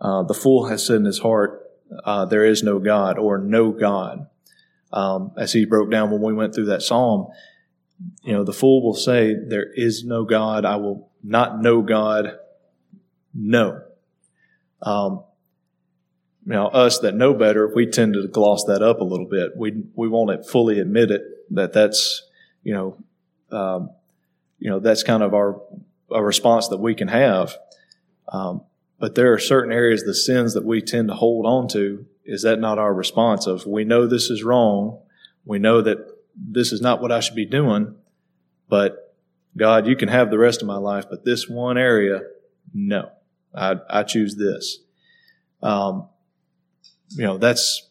uh, 0.02 0.24
the 0.24 0.34
fool 0.34 0.66
has 0.66 0.86
said 0.86 0.98
in 0.98 1.06
his 1.06 1.20
heart, 1.20 1.70
uh, 2.04 2.26
there 2.26 2.44
is 2.44 2.64
no 2.64 2.80
God 2.80 3.20
or 3.20 3.38
no 3.38 3.72
God. 3.72 4.28
Um, 4.92 5.32
as 5.38 5.54
he 5.54 5.64
broke 5.64 5.92
down 5.92 6.10
when 6.10 6.22
we 6.22 6.34
went 6.34 6.56
through 6.56 6.66
that 6.66 6.82
psalm, 6.82 7.28
you 8.24 8.34
know, 8.34 8.44
the 8.44 8.52
fool 8.52 8.84
will 8.84 8.96
say, 8.96 9.36
there 9.36 9.72
is 9.72 10.04
no 10.04 10.26
God. 10.26 10.66
I 10.66 10.78
will 10.78 11.12
not 11.24 11.62
know 11.62 11.84
God. 11.84 12.38
No. 13.34 13.82
Um, 14.82 15.24
now, 16.44 16.68
us 16.70 16.98
that 17.00 17.14
know 17.14 17.36
better, 17.36 17.72
we 17.74 17.86
tend 17.86 18.16
to 18.16 18.28
gloss 18.28 18.64
that 18.66 18.82
up 18.82 19.00
a 19.00 19.04
little 19.04 19.28
bit. 19.28 19.56
We 19.56 19.84
we 19.94 20.08
won't 20.08 20.44
fully 20.50 20.80
admit 20.80 21.12
it 21.12 21.22
that 21.52 21.72
that's 21.72 22.24
you 22.64 22.74
know 22.74 22.98
um, 23.56 23.92
you 24.62 24.70
know 24.70 24.80
that's 24.80 25.04
kind 25.04 25.24
of 25.24 25.34
our 25.34 25.60
a 26.12 26.24
response 26.24 26.68
that 26.70 26.78
we 26.78 26.94
can 26.96 27.08
have. 27.08 27.58
Um, 28.32 28.62
but 29.00 29.16
there 29.16 29.34
are 29.34 29.40
certain 29.40 29.74
areas, 29.74 30.04
the 30.04 30.14
sins 30.14 30.54
that 30.54 30.64
we 30.64 30.82
tend 30.82 31.08
to 31.08 31.16
hold 31.16 31.46
on 31.46 31.68
to. 31.70 32.06
Is 32.24 32.44
that 32.44 32.60
not 32.60 32.78
our 32.78 32.94
response 32.94 33.48
of, 33.48 33.66
we 33.66 33.84
know 33.84 34.06
this 34.06 34.30
is 34.30 34.44
wrong. 34.44 35.02
We 35.44 35.58
know 35.58 35.82
that 35.82 35.98
this 36.36 36.72
is 36.72 36.80
not 36.80 37.02
what 37.02 37.12
I 37.12 37.20
should 37.20 37.36
be 37.36 37.48
doing, 37.48 37.96
but 38.70 39.18
God, 39.58 39.88
you 39.88 39.96
can 39.96 40.08
have 40.08 40.30
the 40.30 40.38
rest 40.38 40.62
of 40.62 40.68
my 40.68 40.78
life, 40.78 41.06
but 41.10 41.26
this 41.26 41.50
one 41.50 41.78
area, 41.78 42.22
no, 42.74 43.10
I, 43.56 43.78
I 43.90 44.04
choose 44.04 44.36
this. 44.36 44.80
Um, 45.64 46.08
you 47.10 47.24
know, 47.24 47.38
that's 47.38 47.90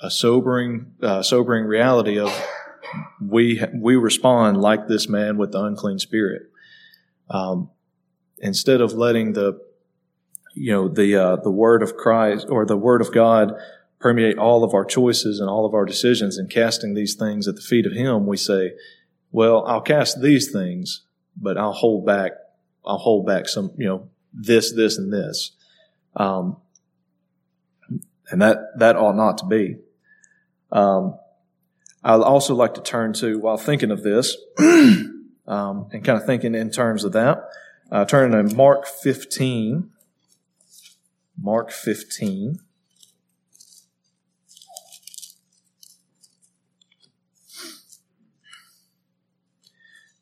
a 0.00 0.10
sobering, 0.10 0.92
uh, 1.02 1.22
sobering 1.22 1.64
reality 1.64 2.18
of 2.18 2.30
we, 3.20 3.62
we 3.74 3.96
respond 3.96 4.60
like 4.60 4.88
this 4.88 5.08
man 5.08 5.36
with 5.38 5.52
the 5.52 5.62
unclean 5.62 5.98
spirit. 5.98 6.42
Um, 7.28 7.70
instead 8.40 8.80
of 8.80 8.94
letting 8.94 9.34
the 9.34 9.60
you 10.54 10.72
know 10.72 10.88
the 10.88 11.14
uh, 11.14 11.36
the 11.36 11.50
word 11.50 11.82
of 11.82 11.96
Christ 11.96 12.46
or 12.50 12.66
the 12.66 12.76
word 12.76 13.00
of 13.00 13.12
God 13.12 13.52
permeate 13.98 14.38
all 14.38 14.64
of 14.64 14.74
our 14.74 14.84
choices 14.84 15.40
and 15.40 15.48
all 15.48 15.66
of 15.66 15.74
our 15.74 15.84
decisions 15.84 16.38
and 16.38 16.50
casting 16.50 16.94
these 16.94 17.14
things 17.14 17.46
at 17.46 17.54
the 17.54 17.60
feet 17.60 17.86
of 17.86 17.92
him 17.92 18.26
we 18.26 18.36
say 18.36 18.72
well 19.30 19.64
I'll 19.66 19.80
cast 19.80 20.20
these 20.20 20.50
things 20.50 21.02
but 21.36 21.56
I'll 21.56 21.72
hold 21.72 22.04
back 22.06 22.32
I'll 22.84 22.98
hold 22.98 23.26
back 23.26 23.48
some 23.48 23.72
you 23.76 23.86
know 23.86 24.08
this 24.32 24.72
this 24.72 24.98
and 24.98 25.12
this 25.12 25.52
um, 26.16 26.56
and 28.30 28.42
that 28.42 28.58
that 28.78 28.96
ought 28.96 29.16
not 29.16 29.38
to 29.38 29.46
be 29.46 29.76
um, 30.72 31.16
I'd 32.02 32.20
also 32.20 32.54
like 32.54 32.74
to 32.74 32.82
turn 32.82 33.12
to 33.14 33.38
while 33.38 33.56
thinking 33.56 33.90
of 33.90 34.02
this 34.02 34.36
um, 34.58 35.18
and 35.46 36.04
kind 36.04 36.18
of 36.18 36.24
thinking 36.24 36.54
in 36.54 36.70
terms 36.70 37.04
of 37.04 37.12
that 37.12 37.44
uh, 37.92 38.04
turning 38.04 38.48
to 38.48 38.54
Mark 38.56 38.86
15 38.86 39.90
Mark 41.42 41.70
15. 41.70 42.58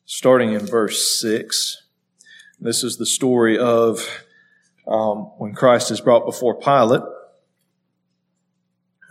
Starting 0.05 0.53
in 0.53 0.65
verse 0.65 1.19
6. 1.19 1.83
This 2.59 2.83
is 2.83 2.97
the 2.97 3.05
story 3.05 3.57
of 3.57 4.07
um, 4.87 5.31
when 5.37 5.53
Christ 5.53 5.91
is 5.91 6.01
brought 6.01 6.25
before 6.25 6.57
Pilate, 6.57 7.03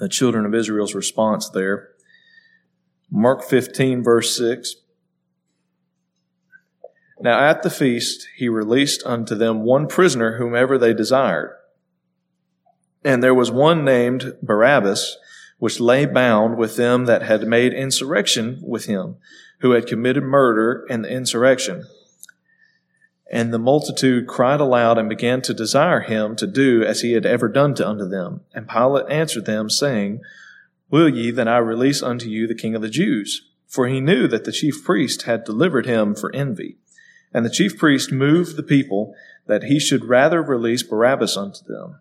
the 0.01 0.09
children 0.09 0.47
of 0.47 0.55
Israel's 0.55 0.95
response 0.95 1.49
there. 1.51 1.91
Mark 3.11 3.43
15, 3.43 4.03
verse 4.03 4.37
6. 4.37 4.77
Now 7.21 7.41
at 7.41 7.63
the 7.63 7.71
feast, 7.71 8.29
he 8.37 8.49
released 8.49 9.03
unto 9.05 9.35
them 9.35 9.63
one 9.63 9.89
prisoner 9.89 10.39
whomever 10.39 10.79
they 10.79 10.95
desired. 10.95 11.57
And 13.05 13.23
there 13.23 13.35
was 13.35 13.51
one 13.51 13.85
named 13.85 14.37
Barabbas, 14.43 15.17
which 15.59 15.81
lay 15.81 16.07
bound 16.07 16.57
with 16.57 16.77
them 16.77 17.07
that 17.07 17.23
had 17.23 17.47
made 17.47 17.73
insurrection 17.73 18.61
with 18.63 18.85
him, 18.85 19.17
who 19.61 19.73
had 19.73 19.87
committed 19.87 20.23
murder 20.23 20.85
in 20.89 21.03
the 21.03 21.11
insurrection. 21.11 21.85
And 23.31 23.53
the 23.53 23.59
multitude 23.59 24.27
cried 24.27 24.61
aloud 24.61 24.99
and 24.99 25.09
began 25.09 25.43
to 25.43 25.55
desire 25.55 26.01
him 26.01 26.37
to 26.37 26.47
do 26.47 26.83
as 26.83 27.01
he 27.01 27.13
had 27.13 27.27
ever 27.27 27.49
done 27.49 27.75
to 27.75 27.89
unto 27.89 28.09
them. 28.09 28.43
And 28.55 28.69
Pilate 28.69 29.11
answered 29.11 29.45
them, 29.45 29.69
saying, 29.69 30.21
Will 30.91 31.09
ye 31.09 31.31
that 31.31 31.49
I 31.49 31.59
release 31.59 32.03
unto 32.03 32.29
you 32.29 32.47
the 32.47 32.55
king 32.55 32.75
of 32.75 32.83
the 32.83 32.89
Jews? 32.89 33.49
For 33.67 33.87
he 33.87 34.01
knew 34.01 34.27
that 34.29 34.45
the 34.45 34.53
chief 34.53 34.83
priest 34.83 35.23
had 35.23 35.45
delivered 35.45 35.85
him 35.85 36.15
for 36.15 36.35
envy. 36.35 36.79
And 37.33 37.45
the 37.45 37.51
chief 37.51 37.77
priest 37.77 38.11
moved 38.11 38.57
the 38.57 38.63
people 38.63 39.15
that 39.47 39.65
he 39.65 39.79
should 39.79 40.07
rather 40.07 40.43
release 40.43 40.83
Barabbas 40.83 41.37
unto 41.37 41.63
them. 41.65 42.01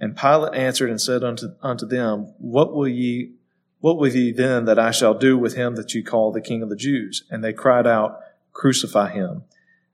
And 0.00 0.16
Pilate 0.16 0.54
answered 0.54 0.90
and 0.90 1.00
said 1.00 1.22
unto, 1.22 1.48
unto 1.62 1.86
them, 1.86 2.34
What 2.38 2.74
will 2.74 2.88
ye, 2.88 3.34
what 3.80 3.96
will 3.96 4.08
ye 4.08 4.32
then 4.32 4.64
that 4.64 4.78
I 4.78 4.90
shall 4.90 5.14
do 5.14 5.38
with 5.38 5.54
him 5.54 5.76
that 5.76 5.94
ye 5.94 6.02
call 6.02 6.32
the 6.32 6.40
king 6.40 6.62
of 6.62 6.68
the 6.68 6.76
Jews? 6.76 7.24
And 7.30 7.44
they 7.44 7.52
cried 7.52 7.86
out, 7.86 8.18
Crucify 8.52 9.12
him. 9.12 9.44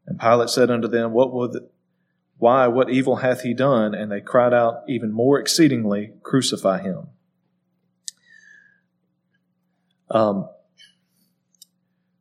And 0.07 0.19
Pilate 0.19 0.49
said 0.49 0.71
unto 0.71 0.89
them, 0.89 1.13
What 1.13 1.33
will 1.33 1.51
the, 1.51 1.69
why, 2.39 2.67
what 2.67 2.91
evil 2.91 3.17
hath 3.17 3.43
he 3.43 3.55
done? 3.55 3.95
And 3.95 4.11
they 4.11 4.21
cried 4.21 4.55
out 4.55 4.83
even 4.89 5.13
more 5.13 5.39
exceedingly, 5.39 6.13
Crucify 6.23 6.81
him. 6.83 7.09
Um, 10.13 10.49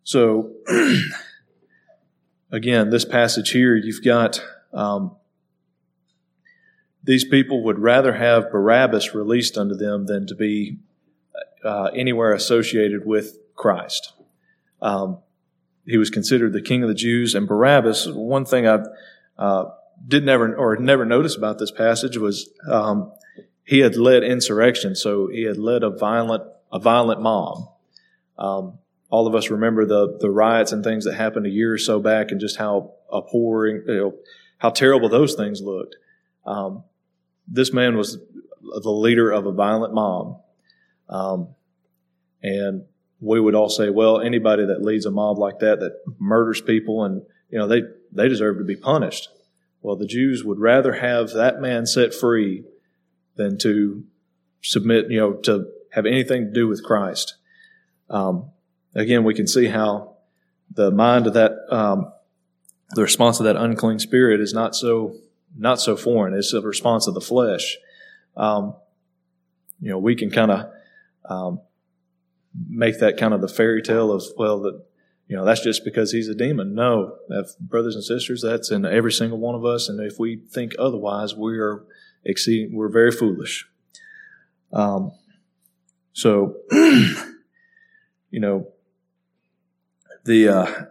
so, 0.04 0.54
again, 2.52 2.90
this 2.90 3.06
passage 3.06 3.52
here, 3.52 3.76
you've 3.76 4.04
got 4.04 4.44
um, 4.74 5.16
these 7.04 7.26
people 7.26 7.64
would 7.64 7.80
rather 7.80 8.14
have 8.14 8.52
Barabbas 8.52 9.14
released 9.14 9.58
unto 9.58 9.76
them 9.76 10.06
than 10.06 10.26
to 10.28 10.36
be 10.36 10.80
uh, 11.64 11.90
anywhere 11.96 12.34
associated 12.34 13.06
with 13.06 13.38
Christ. 13.56 14.14
Um, 14.82 15.20
he 15.86 15.98
was 15.98 16.10
considered 16.10 16.54
the 16.54 16.62
king 16.62 16.84
of 16.84 16.90
the 16.90 16.96
Jews, 16.96 17.36
and 17.36 17.48
Barabbas. 17.48 18.08
One 18.08 18.46
thing 18.46 18.68
I 18.68 18.84
uh, 19.38 19.66
did 20.08 20.24
never 20.24 20.56
or 20.56 20.78
never 20.78 21.06
notice 21.06 21.36
about 21.36 21.60
this 21.60 21.72
passage 21.72 22.18
was 22.18 22.50
um, 22.70 23.12
he 23.64 23.80
had 23.80 23.98
led 23.98 24.24
insurrection, 24.24 24.96
so 24.96 25.28
he 25.28 25.44
had 25.44 25.58
led 25.58 25.84
a 25.84 25.90
violent 25.90 26.44
a 26.72 26.80
violent 26.80 27.22
mob. 27.22 27.72
Um, 28.38 28.80
all 29.10 29.28
of 29.28 29.36
us 29.36 29.50
remember 29.50 29.86
the 29.86 30.18
the 30.20 30.30
riots 30.30 30.72
and 30.72 30.84
things 30.84 31.06
that 31.06 31.16
happened 31.16 31.46
a 31.46 31.50
year 31.50 31.74
or 31.74 31.78
so 31.78 32.00
back, 32.00 32.32
and 32.32 32.40
just 32.40 32.58
how 32.58 32.94
abhorring, 33.12 33.84
you 33.88 33.96
know, 33.96 34.16
how 34.58 34.70
terrible 34.70 35.10
those 35.10 35.36
things 35.36 35.62
looked. 35.62 35.96
Um, 36.46 36.84
this 37.48 37.74
man 37.74 37.98
was 37.98 38.18
the 38.62 38.92
leader 38.92 39.32
of 39.32 39.46
a 39.46 39.52
violent 39.52 39.94
mob, 39.94 40.42
um, 41.10 41.50
and 42.42 42.86
we 43.20 43.40
would 43.40 43.54
all 43.54 43.70
say, 43.70 43.90
well, 43.90 44.20
anybody 44.20 44.66
that 44.66 44.82
leads 44.82 45.06
a 45.06 45.12
mob 45.12 45.38
like 45.38 45.60
that, 45.60 45.80
that 45.80 46.00
murders 46.20 46.62
people, 46.62 47.04
and 47.04 47.22
you 47.50 47.60
know 47.60 47.68
they 47.68 47.82
they 48.12 48.28
deserve 48.28 48.58
to 48.58 48.64
be 48.64 48.76
punished. 48.76 49.30
Well, 49.82 49.96
the 49.96 50.06
Jews 50.06 50.44
would 50.44 50.60
rather 50.60 50.94
have 50.94 51.32
that 51.32 51.60
man 51.60 51.86
set 51.86 52.14
free 52.14 52.66
than 53.36 53.58
to 53.60 54.04
submit, 54.62 55.10
you 55.10 55.20
know, 55.20 55.34
to 55.34 55.68
have 55.92 56.06
anything 56.06 56.46
to 56.46 56.52
do 56.52 56.68
with 56.68 56.84
Christ. 56.84 57.36
Um, 58.12 58.52
again, 58.94 59.24
we 59.24 59.34
can 59.34 59.48
see 59.48 59.68
how 59.68 60.18
the 60.70 60.92
mind 60.92 61.28
of 61.28 61.34
that, 61.34 61.54
um, 61.70 62.12
the 62.92 63.02
response 63.02 63.40
of 63.40 63.46
that 63.46 63.56
unclean 63.56 64.00
spirit 64.00 64.40
is 64.40 64.54
not 64.54 64.76
so 64.76 65.16
not 65.58 65.82
so 65.82 65.98
foreign. 65.98 66.34
It's 66.34 66.54
a 66.54 66.62
response 66.62 67.08
of 67.08 67.14
the 67.14 67.22
flesh. 67.22 67.78
Um, 68.38 68.76
you 69.82 69.90
know, 69.90 69.98
we 69.98 70.16
can 70.16 70.30
kind 70.30 70.52
of 70.52 70.72
um, 71.26 71.62
make 72.70 73.00
that 73.00 73.18
kind 73.18 73.34
of 73.34 73.42
the 73.42 73.48
fairy 73.48 73.82
tale 73.82 74.12
of 74.12 74.24
well 74.38 74.60
that 74.62 74.84
you 75.28 75.36
know 75.36 75.46
that's 75.46 75.62
just 75.62 75.86
because 75.86 76.12
he's 76.12 76.28
a 76.28 76.36
demon 76.36 76.76
no 76.76 77.16
brothers 77.60 77.96
and 77.96 78.04
sisters 78.04 78.42
that's 78.42 78.72
in 78.72 78.86
every 78.86 79.12
single 79.12 79.38
one 79.38 79.56
of 79.56 79.64
us 79.64 79.88
and 79.88 80.00
if 80.02 80.20
we 80.20 80.36
think 80.36 80.74
otherwise 80.78 81.36
we 81.36 81.58
are 81.58 81.84
exceeding 82.26 82.76
we're 82.76 82.90
very 82.90 83.12
foolish 83.12 83.68
um, 84.74 85.12
so 86.14 86.58
you 88.32 88.40
know 88.40 88.68
the 90.26 90.48
uh, 90.48 90.86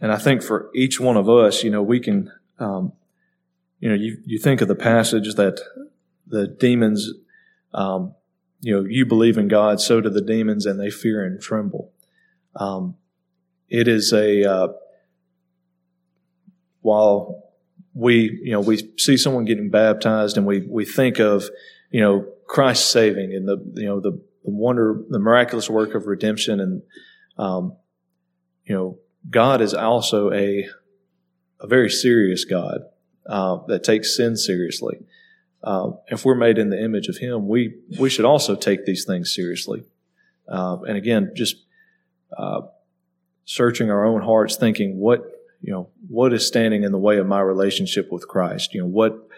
and 0.00 0.12
i 0.12 0.16
think 0.16 0.42
for 0.42 0.70
each 0.74 0.98
one 0.98 1.16
of 1.16 1.28
us 1.28 1.62
you 1.62 1.70
know 1.70 1.82
we 1.82 2.00
can 2.00 2.32
um, 2.58 2.92
you 3.78 3.88
know 3.88 3.94
you, 3.94 4.18
you 4.26 4.38
think 4.38 4.60
of 4.60 4.68
the 4.68 4.74
passage 4.74 5.34
that 5.36 5.60
the 6.26 6.48
demons 6.48 7.12
um, 7.72 8.14
you 8.60 8.74
know, 8.74 8.86
you 8.88 9.06
believe 9.06 9.38
in 9.38 9.48
God, 9.48 9.80
so 9.80 10.00
do 10.00 10.10
the 10.10 10.20
demons, 10.20 10.66
and 10.66 10.78
they 10.78 10.90
fear 10.90 11.24
and 11.24 11.40
tremble. 11.40 11.92
Um, 12.54 12.96
it 13.68 13.88
is 13.88 14.12
a 14.12 14.44
uh, 14.44 14.68
while 16.82 17.44
we 17.94 18.40
you 18.42 18.52
know 18.52 18.60
we 18.60 18.90
see 18.98 19.16
someone 19.16 19.46
getting 19.46 19.70
baptized, 19.70 20.36
and 20.36 20.46
we 20.46 20.60
we 20.60 20.84
think 20.84 21.18
of 21.18 21.48
you 21.90 22.00
know 22.00 22.26
Christ 22.46 22.90
saving 22.90 23.34
and 23.34 23.48
the 23.48 23.80
you 23.80 23.86
know 23.86 24.00
the, 24.00 24.20
the 24.44 24.50
wonder, 24.50 25.02
the 25.08 25.18
miraculous 25.18 25.68
work 25.68 25.94
of 25.94 26.06
redemption, 26.06 26.60
and 26.60 26.82
um, 27.38 27.76
you 28.64 28.74
know 28.74 28.98
God 29.28 29.60
is 29.60 29.74
also 29.74 30.32
a 30.32 30.68
a 31.60 31.66
very 31.66 31.90
serious 31.90 32.44
God 32.44 32.82
uh, 33.26 33.58
that 33.66 33.84
takes 33.84 34.16
sin 34.16 34.36
seriously 34.36 35.00
uh, 35.62 35.90
if 36.08 36.24
we're 36.24 36.34
made 36.34 36.58
in 36.58 36.70
the 36.70 36.82
image 36.82 37.08
of 37.08 37.18
Him, 37.18 37.46
we 37.46 37.74
we 37.98 38.08
should 38.08 38.24
also 38.24 38.54
take 38.56 38.86
these 38.86 39.04
things 39.04 39.34
seriously. 39.34 39.84
Uh, 40.48 40.78
and 40.86 40.96
again, 40.96 41.32
just 41.34 41.56
uh, 42.36 42.62
searching 43.44 43.90
our 43.90 44.04
own 44.04 44.22
hearts, 44.22 44.56
thinking 44.56 44.98
what 44.98 45.22
you 45.60 45.72
know 45.72 45.88
what 46.08 46.32
is 46.32 46.46
standing 46.46 46.82
in 46.82 46.92
the 46.92 46.98
way 46.98 47.18
of 47.18 47.26
my 47.26 47.40
relationship 47.40 48.10
with 48.10 48.26
Christ. 48.26 48.72
You 48.72 48.80
know 48.80 48.86
what 48.86 49.28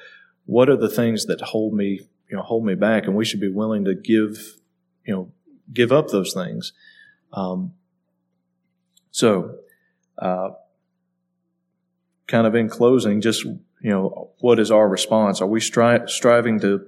what 0.47 0.69
are 0.69 0.77
the 0.77 0.89
things 0.89 1.27
that 1.27 1.41
hold 1.41 1.75
me 1.75 2.03
you 2.31 2.37
know 2.37 2.43
hold 2.43 2.65
me 2.65 2.77
back, 2.77 3.05
and 3.05 3.17
we 3.17 3.25
should 3.25 3.41
be 3.41 3.51
willing 3.51 3.85
to 3.87 3.95
give 3.95 4.55
you 5.05 5.15
know 5.15 5.33
give 5.73 5.93
up 5.93 6.09
those 6.09 6.33
things. 6.33 6.73
Um, 7.33 7.73
so, 9.11 9.57
uh, 10.19 10.51
kind 12.27 12.47
of 12.47 12.55
in 12.55 12.69
closing, 12.69 13.21
just 13.21 13.45
you 13.45 13.91
know, 13.91 14.31
what 14.39 14.59
is 14.59 14.71
our 14.71 14.89
response? 14.89 15.41
Are 15.41 15.47
we 15.47 15.61
stri- 15.61 16.09
striving 16.09 16.61
to 16.61 16.87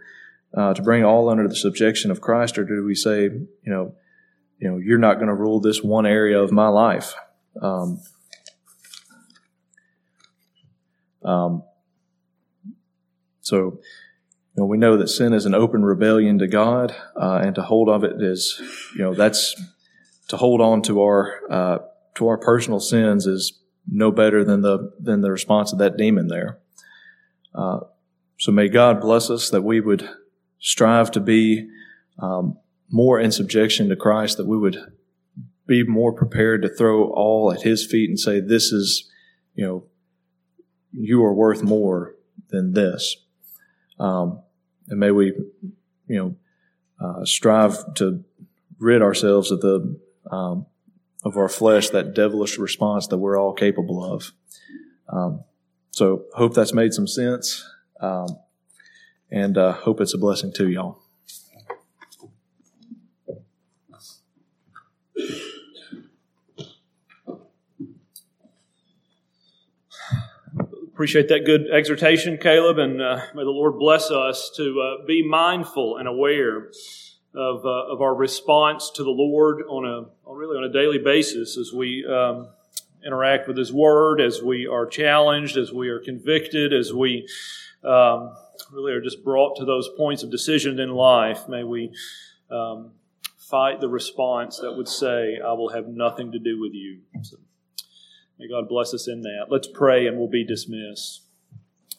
uh, 0.56 0.74
to 0.74 0.82
bring 0.82 1.04
all 1.04 1.28
under 1.28 1.48
the 1.48 1.56
subjection 1.56 2.10
of 2.10 2.20
Christ, 2.20 2.58
or 2.58 2.64
do 2.64 2.84
we 2.84 2.94
say, 2.94 3.24
you 3.24 3.50
know, 3.64 3.94
you 4.58 4.70
know, 4.70 4.78
you're 4.78 4.98
not 4.98 5.14
going 5.14 5.26
to 5.26 5.34
rule 5.34 5.60
this 5.60 5.82
one 5.82 6.06
area 6.06 6.40
of 6.40 6.52
my 6.52 6.68
life? 6.68 7.14
Um, 7.60 8.00
um, 11.24 11.62
so, 13.40 13.80
you 14.56 14.62
know, 14.62 14.66
we 14.66 14.78
know 14.78 14.96
that 14.96 15.08
sin 15.08 15.32
is 15.32 15.46
an 15.46 15.54
open 15.54 15.84
rebellion 15.84 16.38
to 16.38 16.46
God, 16.46 16.94
uh, 17.20 17.40
and 17.42 17.56
to 17.56 17.62
hold 17.62 17.88
of 17.88 18.04
it 18.04 18.22
is, 18.22 18.60
you 18.94 19.02
know, 19.02 19.12
that's 19.12 19.60
to 20.28 20.36
hold 20.36 20.60
on 20.60 20.80
to 20.82 21.02
our 21.02 21.40
uh, 21.50 21.78
to 22.14 22.28
our 22.28 22.38
personal 22.38 22.78
sins 22.78 23.26
is 23.26 23.60
no 23.88 24.12
better 24.12 24.44
than 24.44 24.62
the 24.62 24.92
than 25.00 25.22
the 25.22 25.30
response 25.32 25.72
of 25.72 25.80
that 25.80 25.96
demon 25.96 26.28
there. 26.28 26.58
Uh, 27.52 27.80
so 28.38 28.52
may 28.52 28.68
God 28.68 29.00
bless 29.00 29.28
us 29.28 29.50
that 29.50 29.62
we 29.62 29.80
would 29.80 30.08
strive 30.60 31.10
to 31.12 31.20
be 31.20 31.68
um, 32.20 32.56
more 32.90 33.18
in 33.18 33.32
subjection 33.32 33.88
to 33.88 33.96
Christ, 33.96 34.36
that 34.36 34.46
we 34.46 34.56
would 34.56 34.78
be 35.66 35.82
more 35.82 36.12
prepared 36.12 36.62
to 36.62 36.68
throw 36.68 37.10
all 37.10 37.52
at 37.52 37.62
His 37.62 37.84
feet 37.84 38.08
and 38.08 38.20
say, 38.20 38.38
"This 38.38 38.70
is, 38.70 39.10
you 39.54 39.64
know, 39.64 39.84
you 40.92 41.24
are 41.24 41.34
worth 41.34 41.64
more 41.64 42.14
than 42.50 42.74
this." 42.74 43.16
Um, 43.98 44.40
and 44.88 45.00
may 45.00 45.10
we, 45.10 45.32
you 46.06 46.16
know, 46.18 46.36
uh, 47.00 47.24
strive 47.24 47.94
to 47.94 48.24
rid 48.78 49.02
ourselves 49.02 49.50
of 49.50 49.60
the 49.60 49.98
um, 50.30 50.66
of 51.24 51.36
our 51.36 51.48
flesh, 51.48 51.90
that 51.90 52.14
devilish 52.14 52.58
response 52.58 53.06
that 53.08 53.18
we're 53.18 53.38
all 53.38 53.54
capable 53.54 54.04
of. 54.04 54.32
Um, 55.08 55.44
so 55.90 56.24
hope 56.34 56.54
that's 56.54 56.74
made 56.74 56.92
some 56.92 57.06
sense, 57.06 57.64
um, 58.00 58.26
and 59.30 59.56
uh, 59.56 59.72
hope 59.72 60.00
it's 60.00 60.14
a 60.14 60.18
blessing 60.18 60.52
to 60.54 60.68
y'all. 60.68 61.03
Appreciate 70.94 71.26
that 71.30 71.44
good 71.44 71.68
exhortation, 71.72 72.38
Caleb, 72.38 72.78
and 72.78 73.02
uh, 73.02 73.20
may 73.34 73.42
the 73.42 73.50
Lord 73.50 73.80
bless 73.80 74.12
us 74.12 74.48
to 74.56 74.80
uh, 74.80 75.04
be 75.04 75.26
mindful 75.26 75.96
and 75.96 76.06
aware 76.06 76.70
of, 77.34 77.66
uh, 77.66 77.92
of 77.92 78.00
our 78.00 78.14
response 78.14 78.90
to 78.90 79.02
the 79.02 79.10
Lord 79.10 79.64
on 79.68 79.84
a 79.84 80.28
on 80.30 80.36
really 80.36 80.56
on 80.56 80.62
a 80.62 80.72
daily 80.72 80.98
basis 80.98 81.58
as 81.58 81.72
we 81.72 82.06
um, 82.06 82.48
interact 83.04 83.48
with 83.48 83.56
His 83.56 83.72
Word, 83.72 84.20
as 84.20 84.40
we 84.40 84.68
are 84.68 84.86
challenged, 84.86 85.56
as 85.56 85.72
we 85.72 85.88
are 85.88 85.98
convicted, 85.98 86.72
as 86.72 86.92
we 86.92 87.26
um, 87.82 88.32
really 88.70 88.92
are 88.92 89.00
just 89.00 89.24
brought 89.24 89.56
to 89.56 89.64
those 89.64 89.88
points 89.96 90.22
of 90.22 90.30
decision 90.30 90.78
in 90.78 90.90
life, 90.90 91.48
may 91.48 91.64
we 91.64 91.90
um, 92.52 92.92
fight 93.36 93.80
the 93.80 93.88
response 93.88 94.60
that 94.60 94.72
would 94.72 94.88
say, 94.88 95.40
I 95.44 95.54
will 95.54 95.70
have 95.70 95.88
nothing 95.88 96.30
to 96.30 96.38
do 96.38 96.60
with 96.60 96.72
you. 96.72 97.00
So, 97.22 97.38
may 98.44 98.50
God 98.50 98.68
bless 98.68 98.92
us 98.92 99.08
in 99.08 99.22
that. 99.22 99.46
Let's 99.48 99.68
pray 99.68 100.06
and 100.06 100.18
we'll 100.18 100.28
be 100.28 100.44
dismissed. 100.44 101.22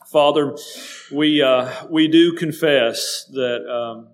Father, 0.08 0.56
we, 1.12 1.42
uh, 1.42 1.72
we 1.90 2.08
do 2.08 2.34
confess 2.34 3.26
that 3.32 3.68
um, 3.68 4.10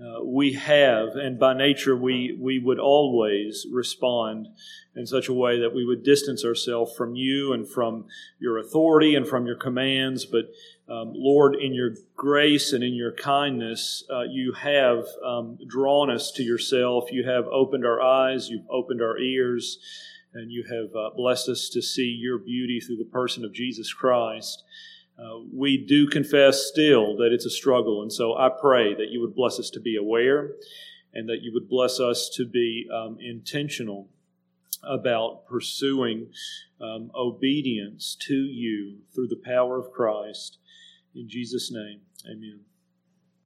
uh, 0.00 0.22
we 0.24 0.52
have, 0.52 1.16
and 1.16 1.38
by 1.38 1.54
nature 1.54 1.96
we, 1.96 2.38
we 2.40 2.58
would 2.58 2.78
always 2.78 3.66
respond 3.72 4.46
in 4.94 5.06
such 5.06 5.28
a 5.28 5.32
way 5.32 5.60
that 5.60 5.74
we 5.74 5.84
would 5.84 6.04
distance 6.04 6.44
ourselves 6.44 6.94
from 6.96 7.16
you 7.16 7.52
and 7.52 7.68
from 7.68 8.06
your 8.38 8.58
authority 8.58 9.14
and 9.14 9.26
from 9.26 9.46
your 9.46 9.56
commands. 9.56 10.24
But 10.24 10.44
um, 10.88 11.12
Lord, 11.14 11.56
in 11.56 11.74
your 11.74 11.96
grace 12.14 12.72
and 12.72 12.84
in 12.84 12.94
your 12.94 13.12
kindness, 13.12 14.04
uh, 14.08 14.22
you 14.22 14.52
have 14.52 15.04
um, 15.24 15.58
drawn 15.66 16.10
us 16.10 16.30
to 16.32 16.44
yourself. 16.44 17.10
You 17.10 17.24
have 17.24 17.46
opened 17.46 17.84
our 17.84 18.00
eyes, 18.00 18.48
you've 18.48 18.70
opened 18.70 19.02
our 19.02 19.18
ears, 19.18 19.78
and 20.36 20.50
you 20.50 20.64
have 20.64 20.94
uh, 20.94 21.10
blessed 21.16 21.48
us 21.48 21.68
to 21.70 21.82
see 21.82 22.16
your 22.18 22.38
beauty 22.38 22.80
through 22.80 22.96
the 22.96 23.04
person 23.04 23.44
of 23.44 23.52
Jesus 23.52 23.92
Christ. 23.92 24.64
Uh, 25.18 25.40
we 25.52 25.78
do 25.78 26.06
confess 26.06 26.66
still 26.66 27.16
that 27.16 27.32
it's 27.32 27.46
a 27.46 27.50
struggle, 27.50 28.02
and 28.02 28.12
so 28.12 28.36
I 28.36 28.50
pray 28.50 28.94
that 28.94 29.08
you 29.10 29.20
would 29.20 29.34
bless 29.34 29.58
us 29.58 29.70
to 29.70 29.80
be 29.80 29.96
aware 29.96 30.52
and 31.14 31.28
that 31.28 31.40
you 31.40 31.50
would 31.54 31.68
bless 31.68 31.98
us 31.98 32.30
to 32.34 32.44
be 32.44 32.86
um, 32.92 33.16
intentional 33.20 34.08
about 34.82 35.46
pursuing 35.46 36.28
um, 36.80 37.10
obedience 37.14 38.16
to 38.28 38.34
you 38.34 38.98
through 39.14 39.28
the 39.28 39.40
power 39.42 39.78
of 39.78 39.90
Christ. 39.90 40.58
In 41.14 41.28
Jesus' 41.28 41.72
name, 41.72 42.00
amen. 42.30 42.60